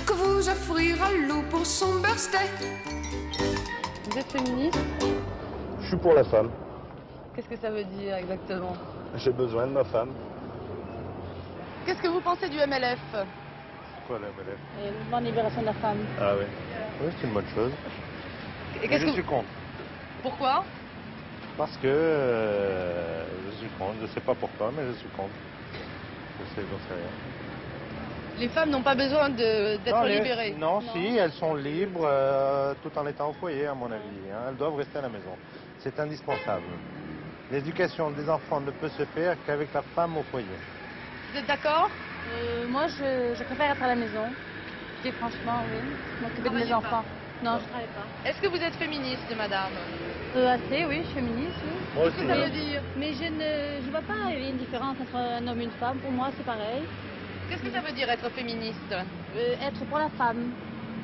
que 0.05 0.13
vous 0.13 0.49
offrira 0.49 1.11
loup 1.27 1.43
pour 1.49 1.65
son 1.65 1.99
birthday? 2.01 2.49
Vous 4.09 4.17
êtes 4.17 4.31
féministe? 4.31 4.77
Je 5.81 5.87
suis 5.87 5.97
pour 5.97 6.13
la 6.13 6.23
femme. 6.23 6.49
Qu'est-ce 7.33 7.47
que 7.47 7.55
ça 7.55 7.69
veut 7.69 7.85
dire 7.85 8.15
exactement? 8.15 8.75
J'ai 9.15 9.31
besoin 9.31 9.67
de 9.67 9.71
ma 9.71 9.83
femme. 9.83 10.09
Qu'est-ce 11.87 12.01
que 12.01 12.07
vous 12.09 12.19
pensez 12.19 12.49
du 12.49 12.57
MLF 12.57 12.99
Quoi 14.09 14.19
la 14.19 14.27
MLF 14.27 14.59
Le 14.83 14.91
mouvement 14.99 15.21
de 15.21 15.25
libération 15.27 15.61
de 15.61 15.67
la 15.67 15.73
femme. 15.73 16.05
Ah 16.19 16.33
oui. 16.37 16.43
Oui, 17.01 17.11
c'est 17.17 17.27
une 17.27 17.33
bonne 17.33 17.47
chose. 17.55 17.71
Et 18.83 18.89
Mais 18.89 18.99
je 18.99 19.05
que 19.05 19.11
suis 19.13 19.23
contre. 19.23 19.47
Pourquoi 20.21 20.65
Parce 21.57 21.77
que 21.77 21.87
euh, 21.87 23.23
je 23.49 23.55
suis 23.55 23.69
contre. 23.79 23.95
Je 23.99 24.01
ne 24.01 24.07
sais 24.07 24.19
pas 24.19 24.35
pourquoi, 24.35 24.69
mais 24.75 24.85
je 24.87 24.93
suis 24.99 25.07
contre. 25.15 25.31
Je 26.41 26.45
sais, 26.55 26.67
j'en 26.69 26.77
sais 26.89 26.93
rien. 26.93 27.11
Les 28.37 28.49
femmes 28.49 28.69
n'ont 28.69 28.83
pas 28.83 28.93
besoin 28.95 29.29
d'être 29.29 30.03
les- 30.03 30.17
libérées. 30.17 30.55
Non, 30.59 30.81
si, 30.91 31.15
elles 31.17 31.31
sont 31.31 31.55
libres 31.55 32.03
euh, 32.05 32.73
tout 32.83 32.91
en 32.97 33.07
étant 33.07 33.29
au 33.29 33.33
foyer, 33.33 33.65
à 33.67 33.73
mon 33.73 33.89
avis. 33.89 34.29
hein. 34.29 34.47
Elles 34.49 34.57
doivent 34.57 34.75
rester 34.75 34.99
à 34.99 35.03
la 35.03 35.09
maison. 35.09 35.37
C'est 35.79 35.97
indispensable. 36.01 36.65
L'éducation 37.49 38.11
des 38.11 38.29
enfants 38.29 38.59
ne 38.59 38.71
peut 38.71 38.89
se 38.89 39.05
faire 39.05 39.37
qu'avec 39.45 39.73
la 39.73 39.81
femme 39.81 40.17
au 40.17 40.23
foyer. 40.23 40.57
Vous 41.37 41.43
êtes 41.43 41.49
d'accord? 41.49 41.91
Euh, 42.31 42.67
moi, 42.67 42.87
je, 42.87 43.35
je 43.37 43.43
préfère 43.43 43.69
être 43.69 43.83
à 43.83 43.87
la 43.87 43.93
maison. 43.93 44.33
Et 45.05 45.11
franchement, 45.11 45.65
oui. 45.71 45.77
M'occuper 46.19 46.49
de 46.49 46.55
mes 46.55 46.65
pas. 46.69 46.77
enfants. 46.77 47.05
Non, 47.43 47.59
je 47.59 47.67
travaille 47.67 47.87
pas. 47.93 48.07
Est-ce 48.27 48.41
que 48.41 48.47
vous 48.47 48.57
êtes 48.57 48.73
féministe, 48.73 49.31
madame? 49.37 49.73
Euh, 50.35 50.49
assez, 50.55 50.85
oui, 50.85 51.01
je 51.01 51.05
suis 51.05 51.13
féministe, 51.13 51.53
oui. 51.63 51.69
Moi 51.93 52.09
Qu'est-ce 52.09 52.21
que 52.23 52.27
ça 52.27 52.43
veut 52.43 52.49
dire? 52.49 52.81
Mais 52.95 53.13
je 53.13 53.25
ne 53.25 53.85
je 53.85 53.91
vois 53.91 54.01
pas 54.01 54.33
une 54.33 54.57
différence 54.57 54.99
entre 54.99 55.15
un 55.15 55.45
homme 55.47 55.61
et 55.61 55.65
une 55.65 55.71
femme. 55.73 55.99
Pour 55.99 56.09
moi, 56.09 56.29
c'est 56.35 56.43
pareil. 56.43 56.81
Qu'est-ce 57.47 57.61
que 57.61 57.69
ça 57.71 57.81
veut 57.81 57.91
dire 57.91 58.09
être 58.09 58.31
féministe? 58.31 58.91
Euh, 59.35 59.53
être 59.61 59.85
pour 59.85 59.99
la 59.99 60.09
femme, 60.09 60.49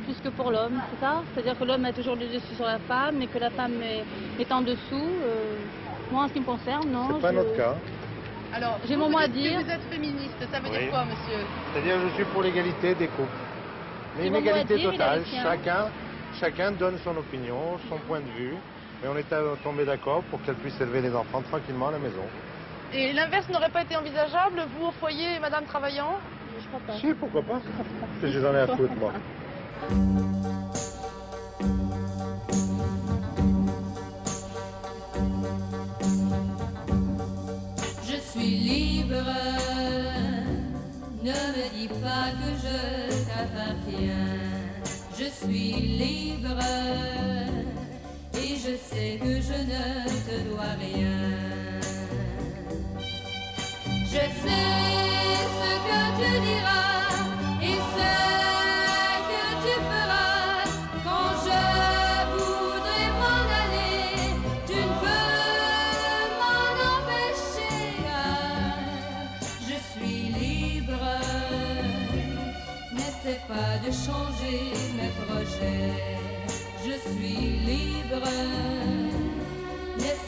plus 0.05 0.19
que 0.19 0.29
pour 0.29 0.49
l'homme, 0.49 0.81
c'est 0.89 0.99
ça? 0.99 1.21
C'est-à-dire 1.31 1.59
que 1.59 1.63
l'homme 1.63 1.85
a 1.85 1.93
toujours 1.93 2.15
le 2.15 2.25
dessus 2.25 2.55
sur 2.55 2.65
la 2.65 2.79
femme 2.79 3.21
et 3.21 3.27
que 3.27 3.37
la 3.37 3.51
femme 3.51 3.79
est, 3.83 4.03
est 4.39 4.51
en 4.51 4.61
dessous. 4.63 5.09
Euh, 5.25 5.57
moi, 6.11 6.23
en 6.23 6.27
ce 6.27 6.33
qui 6.33 6.39
me 6.39 6.45
concerne, 6.45 6.89
non. 6.89 7.07
C'est 7.17 7.21
pas 7.21 7.29
je- 7.29 7.35
notre 7.35 7.55
cas. 7.55 7.75
Alors, 8.55 8.77
J'ai 8.87 8.95
vous, 8.95 9.01
mon 9.01 9.09
mot 9.09 9.17
à 9.17 9.25
que 9.25 9.31
dire. 9.31 9.59
Vous 9.59 9.69
êtes 9.69 9.81
féministe, 9.89 10.35
ça 10.51 10.59
veut 10.59 10.69
Oui. 10.69 10.77
dire 10.79 10.89
quoi, 10.91 11.05
monsieur 11.05 11.39
C'est-à-dire 11.73 11.95
je 12.07 12.13
suis 12.13 12.25
pour 12.25 12.43
l'égalité 12.43 12.93
des 12.95 13.07
couples. 13.07 13.29
Mais 14.17 14.27
une 14.27 14.35
égalité 14.35 14.75
dire, 14.77 14.91
totale. 14.91 15.23
Chacun, 15.41 15.87
chacun 16.39 16.71
donne 16.71 16.97
son 17.03 17.17
opinion, 17.17 17.79
son 17.89 17.97
point 18.07 18.19
de 18.19 18.29
vue. 18.37 18.55
Et 19.03 19.07
on 19.07 19.17
est 19.17 19.25
tombé 19.63 19.85
d'accord 19.85 20.23
pour 20.29 20.41
qu'elle 20.43 20.55
puisse 20.55 20.79
élever 20.79 21.01
les 21.01 21.13
enfants 21.15 21.41
tranquillement 21.41 21.87
à 21.89 21.91
la 21.93 21.99
maison. 21.99 22.23
Et 22.93 23.11
l'inverse 23.11 23.49
n'aurait 23.49 23.69
pas 23.71 23.81
été 23.81 23.97
envisageable, 23.97 24.61
vous 24.77 24.87
au 24.87 24.91
foyer 24.91 25.35
et 25.35 25.39
madame 25.39 25.65
travaillant? 25.65 26.15
Je 26.59 26.67
crois 26.67 26.79
pas. 26.85 26.93
Si, 26.99 27.13
pourquoi 27.15 27.41
pas 27.41 27.59
j'en 28.23 28.53
ai 28.53 28.59
à 28.59 28.67
foutre, 28.67 28.93
moi. 28.95 29.13
ne 41.23 41.29
me 41.29 41.69
dis 41.73 41.87
pas 41.87 42.31
que 42.39 42.49
je 42.63 43.25
t'appartiens. 43.27 44.27
Je 45.17 45.25
suis 45.25 45.73
libre 46.03 46.59
et 48.33 48.55
je 48.57 48.75
sais 48.75 49.19
que 49.21 49.35
je 49.41 49.57
ne 49.71 49.85
te 50.27 50.49
dois 50.49 50.75
rien. 50.79 51.19
Je 54.05 54.23
sais 54.43 54.73
ce 55.59 55.71
que 55.87 55.99
tu 56.19 56.31
diras 56.41 56.92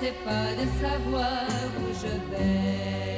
N'essaie 0.06 0.18
pas 0.24 0.54
de 0.54 0.68
savoir 0.80 1.48
où 1.80 1.94
je 2.00 2.36
vais. 2.38 3.15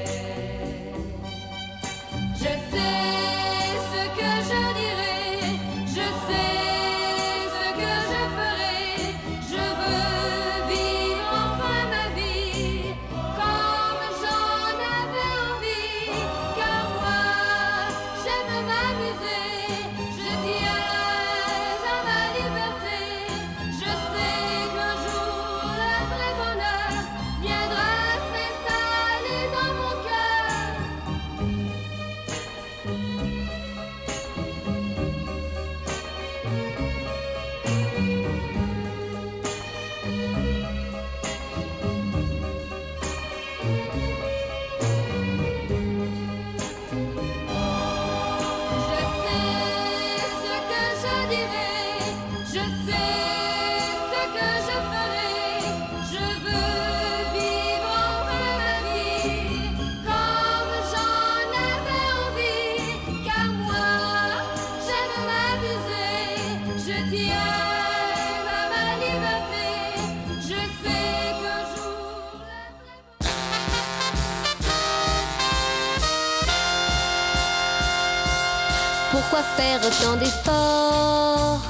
Faire 79.57 79.79
autant 79.89 80.15
d'efforts 80.17 81.61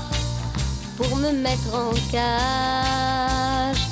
pour 0.97 1.15
me 1.17 1.31
mettre 1.31 1.73
en 1.73 1.91
cage. 2.11 3.83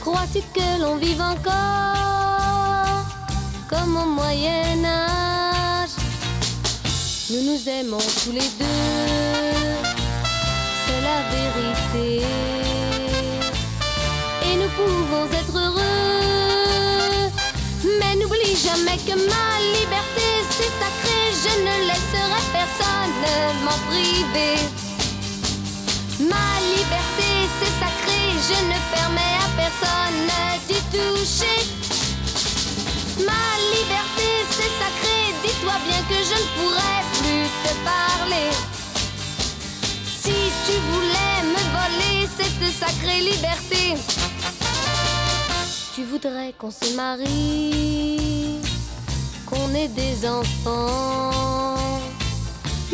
Crois-tu 0.00 0.40
que 0.54 0.80
l'on 0.82 0.96
vive 0.96 1.20
encore 1.20 3.04
comme 3.70 3.96
au 3.96 4.06
Moyen 4.06 4.84
Âge? 4.84 5.94
Nous 7.30 7.42
nous 7.48 7.68
aimons 7.68 8.06
tous 8.22 8.32
les 8.32 8.48
deux, 8.62 9.44
c'est 10.84 11.02
la 11.10 11.20
vérité. 11.34 12.26
Et 14.46 14.54
nous 14.56 14.72
pouvons 14.80 15.26
être 15.40 15.56
heureux, 15.64 17.30
mais 18.00 18.12
n'oublie 18.16 18.56
jamais 18.56 18.98
que 19.06 19.14
ma 19.32 19.48
liberté 19.76 20.28
c'est 20.56 20.72
sacré, 20.82 21.18
je 21.44 21.52
ne 21.66 21.74
laisserai 21.88 22.42
personne 22.52 22.87
m'en 23.64 23.78
priver. 23.88 24.56
Ma 26.20 26.48
liberté 26.74 27.30
c'est 27.58 27.74
sacré, 27.82 28.20
je 28.48 28.58
ne 28.72 28.78
permets 28.94 29.36
à 29.44 29.48
personne 29.62 30.30
d'y 30.66 30.80
toucher. 30.94 31.60
Ma 33.24 33.46
liberté 33.76 34.28
c'est 34.50 34.72
sacré, 34.82 35.16
dis-toi 35.42 35.76
bien 35.86 36.02
que 36.10 36.18
je 36.30 36.36
ne 36.42 36.48
pourrai 36.56 36.96
plus 37.18 37.48
te 37.64 37.72
parler. 37.84 38.50
Si 40.20 40.36
tu 40.66 40.74
voulais 40.90 41.36
me 41.54 41.62
voler 41.76 42.28
cette 42.36 42.72
sacrée 42.72 43.20
liberté, 43.20 43.94
tu 45.94 46.04
voudrais 46.04 46.52
qu'on 46.58 46.70
se 46.70 46.94
marie, 46.94 48.60
qu'on 49.46 49.74
ait 49.74 49.88
des 49.88 50.28
enfants. 50.28 51.57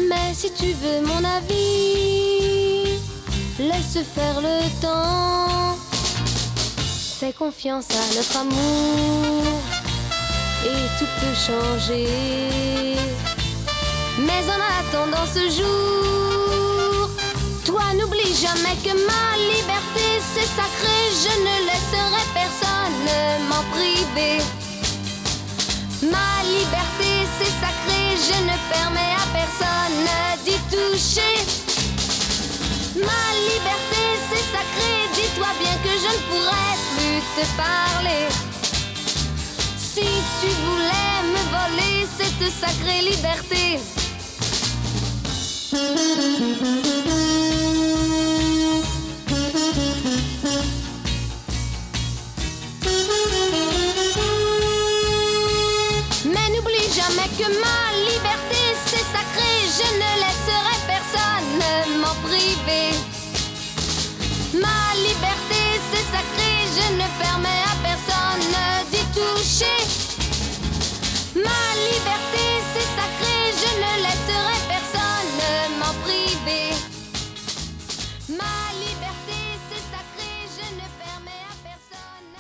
Mais 0.09 0.35
si 0.35 0.53
tu 0.53 0.73
veux 0.73 1.01
mon 1.07 1.25
avis, 1.25 2.99
laisse 3.59 3.99
faire 4.15 4.41
le 4.41 4.59
temps. 4.81 5.77
Fais 7.19 7.33
confiance 7.33 7.87
à 7.91 8.15
notre 8.17 8.37
amour 8.39 9.45
et 10.65 10.99
tout 10.99 11.11
peut 11.21 11.35
changer. 11.35 12.07
Mais 14.19 14.43
en 14.49 14.61
attendant 14.81 15.27
ce 15.27 15.45
jour, 15.59 17.09
toi 17.65 17.83
n'oublie 17.95 18.35
jamais 18.35 18.77
que 18.85 18.93
ma 19.07 19.37
liberté 19.53 20.07
c'est 20.35 20.51
sacré, 20.59 20.97
je 21.23 21.35
ne 21.41 21.57
laisserai 21.69 22.25
personne 22.35 23.09
m'en 23.49 23.65
priver. 23.75 24.39
Ma 26.03 26.43
liberté 26.59 27.11
c'est 27.39 27.55
sacré, 27.61 27.84
je 28.17 28.39
ne 28.43 28.57
permets 28.73 29.15
à 29.17 29.27
personne 29.33 30.09
d'y 30.45 30.59
toucher. 30.71 31.35
Ma 32.97 33.25
liberté 33.51 34.03
c'est 34.29 34.47
sacré, 34.55 34.93
dis-toi 35.15 35.51
bien 35.59 35.77
que 35.83 35.95
je 35.99 36.11
ne 36.15 36.21
pourrai 36.29 36.71
plus 36.97 37.21
te 37.37 37.45
parler. 37.57 38.25
Si 39.77 40.09
tu 40.41 40.49
voulais 40.65 41.17
me 41.35 41.43
voler 41.55 41.97
cette 42.19 42.47
sacrée 42.53 43.03
liberté. 43.03 43.81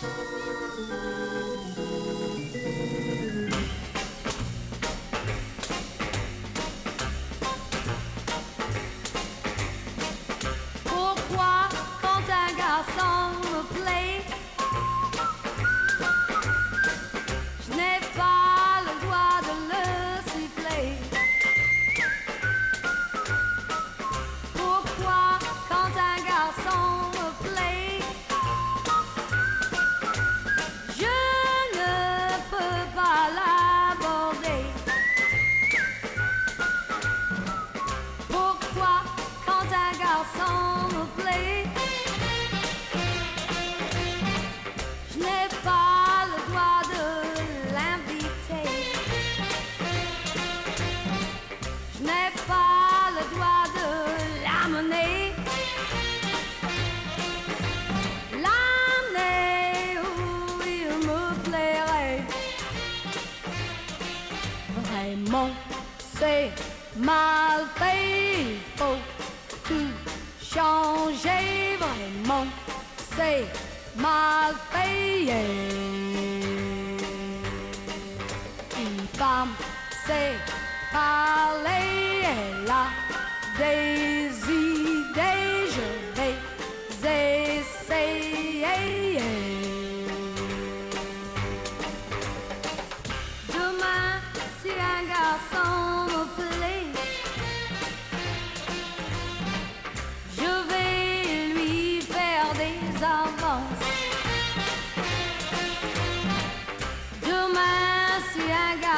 Ne 0.05 1.24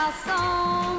our 0.06 0.12
song. 0.12 0.95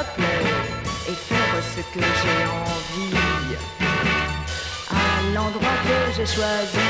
et 0.00 1.12
faire 1.12 1.62
ce 1.74 1.80
que 1.92 2.00
j'ai 2.00 2.44
envie 2.70 3.16
à 4.90 5.34
l'endroit 5.34 5.78
que 5.84 6.12
j'ai 6.16 6.26
choisi. 6.26 6.88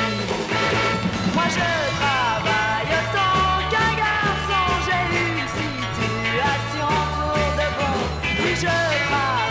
Moi 1.34 1.44
je 1.48 1.58
travaille 1.98 2.90
autant 2.98 3.68
qu'un 3.70 3.92
garçon, 4.04 4.64
j'ai 4.86 5.04
une 5.26 5.48
situation 5.60 6.90
pour 7.16 7.48
de 7.58 7.68
bon. 7.78 7.96
Oui, 8.44 8.54
je 8.54 8.66
travaille. 8.66 9.49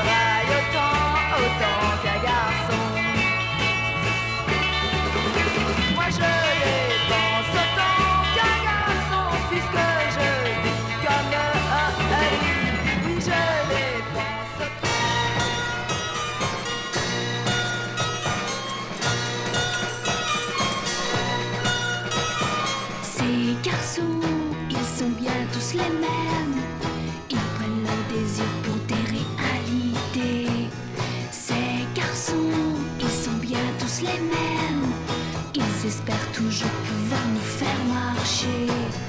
J'espère 35.90 36.32
toujours 36.34 36.70
pouvoir 36.70 37.22
nous 37.34 37.40
faire 37.40 37.84
marcher. 37.92 39.09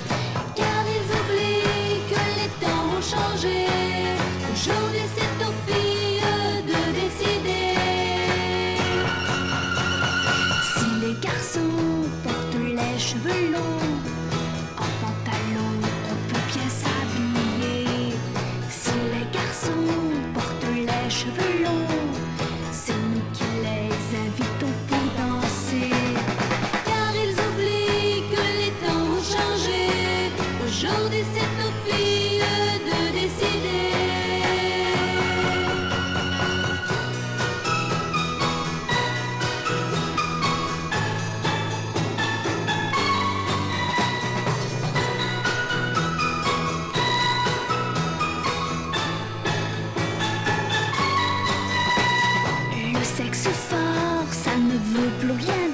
Plus 55.00 55.32
rien. 55.32 55.69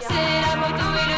Tiercé, 0.00 0.14
la 0.42 0.56
moto 0.56 0.84
et 0.94 1.10
le 1.10 1.15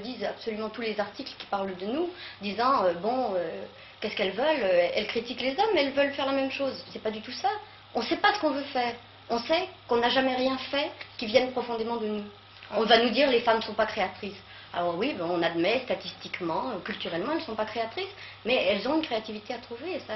disent 0.00 0.24
absolument 0.24 0.68
tous 0.68 0.80
les 0.82 0.98
articles 0.98 1.32
qui 1.38 1.46
parlent 1.46 1.76
de 1.76 1.86
nous, 1.86 2.10
disant 2.42 2.84
euh, 2.84 2.94
bon, 2.94 3.34
euh, 3.36 3.64
qu'est-ce 4.00 4.16
qu'elles 4.16 4.32
veulent 4.32 4.62
Euh, 4.62 4.88
Elles 4.94 5.06
critiquent 5.06 5.40
les 5.42 5.52
hommes, 5.58 5.70
mais 5.74 5.84
elles 5.84 5.92
veulent 5.92 6.12
faire 6.12 6.26
la 6.26 6.32
même 6.32 6.50
chose. 6.50 6.84
C'est 6.92 7.02
pas 7.02 7.10
du 7.10 7.20
tout 7.20 7.32
ça. 7.32 7.50
On 7.94 8.02
sait 8.02 8.16
pas 8.16 8.34
ce 8.34 8.40
qu'on 8.40 8.50
veut 8.50 8.62
faire. 8.72 8.94
On 9.28 9.38
sait 9.38 9.68
qu'on 9.88 9.96
n'a 9.98 10.08
jamais 10.10 10.34
rien 10.36 10.58
fait 10.70 10.90
qui 11.18 11.26
vienne 11.26 11.52
profondément 11.52 11.96
de 11.96 12.06
nous. 12.06 12.24
On 12.76 12.84
va 12.84 12.98
nous 12.98 13.10
dire 13.10 13.28
les 13.30 13.40
femmes 13.40 13.58
ne 13.58 13.62
sont 13.62 13.74
pas 13.74 13.86
créatrices. 13.86 14.40
Alors 14.72 14.96
oui, 14.96 15.14
ben, 15.18 15.26
on 15.28 15.42
admet 15.42 15.80
statistiquement, 15.84 16.72
culturellement, 16.84 17.32
elles 17.32 17.38
ne 17.38 17.42
sont 17.44 17.56
pas 17.56 17.64
créatrices, 17.64 18.12
mais 18.44 18.54
elles 18.54 18.86
ont 18.86 18.96
une 18.96 19.02
créativité 19.02 19.54
à 19.54 19.58
trouver. 19.58 19.94
et 19.96 20.00
ça- 20.00 20.14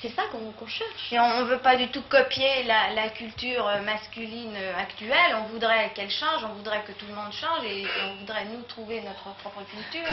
c'est- 0.00 0.14
ça 0.14 0.22
qu'on 0.30 0.66
cherche. 0.66 1.12
Et 1.12 1.18
on 1.18 1.40
ne 1.40 1.44
veut 1.44 1.58
pas 1.58 1.76
du 1.76 1.88
tout 1.88 2.02
copier 2.08 2.64
la, 2.64 3.08
culture 3.10 3.66
euh, 3.66 3.82
masculine 3.82 4.54
euh, 4.56 4.78
actuelle. 4.78 5.36
On 5.36 5.52
voudrait 5.52 5.90
qu'elle 5.94 6.10
change, 6.10 6.44
on 6.44 6.54
voudrait 6.54 6.82
que 6.86 6.92
tout 6.92 7.06
le 7.06 7.14
monde 7.14 7.32
change 7.32 7.64
et 7.64 7.86
on 8.04 8.16
voudrait 8.16 8.44
nous 8.46 8.62
trouver 8.62 9.00
notre 9.00 9.34
propre 9.36 9.62
culture. 9.70 10.08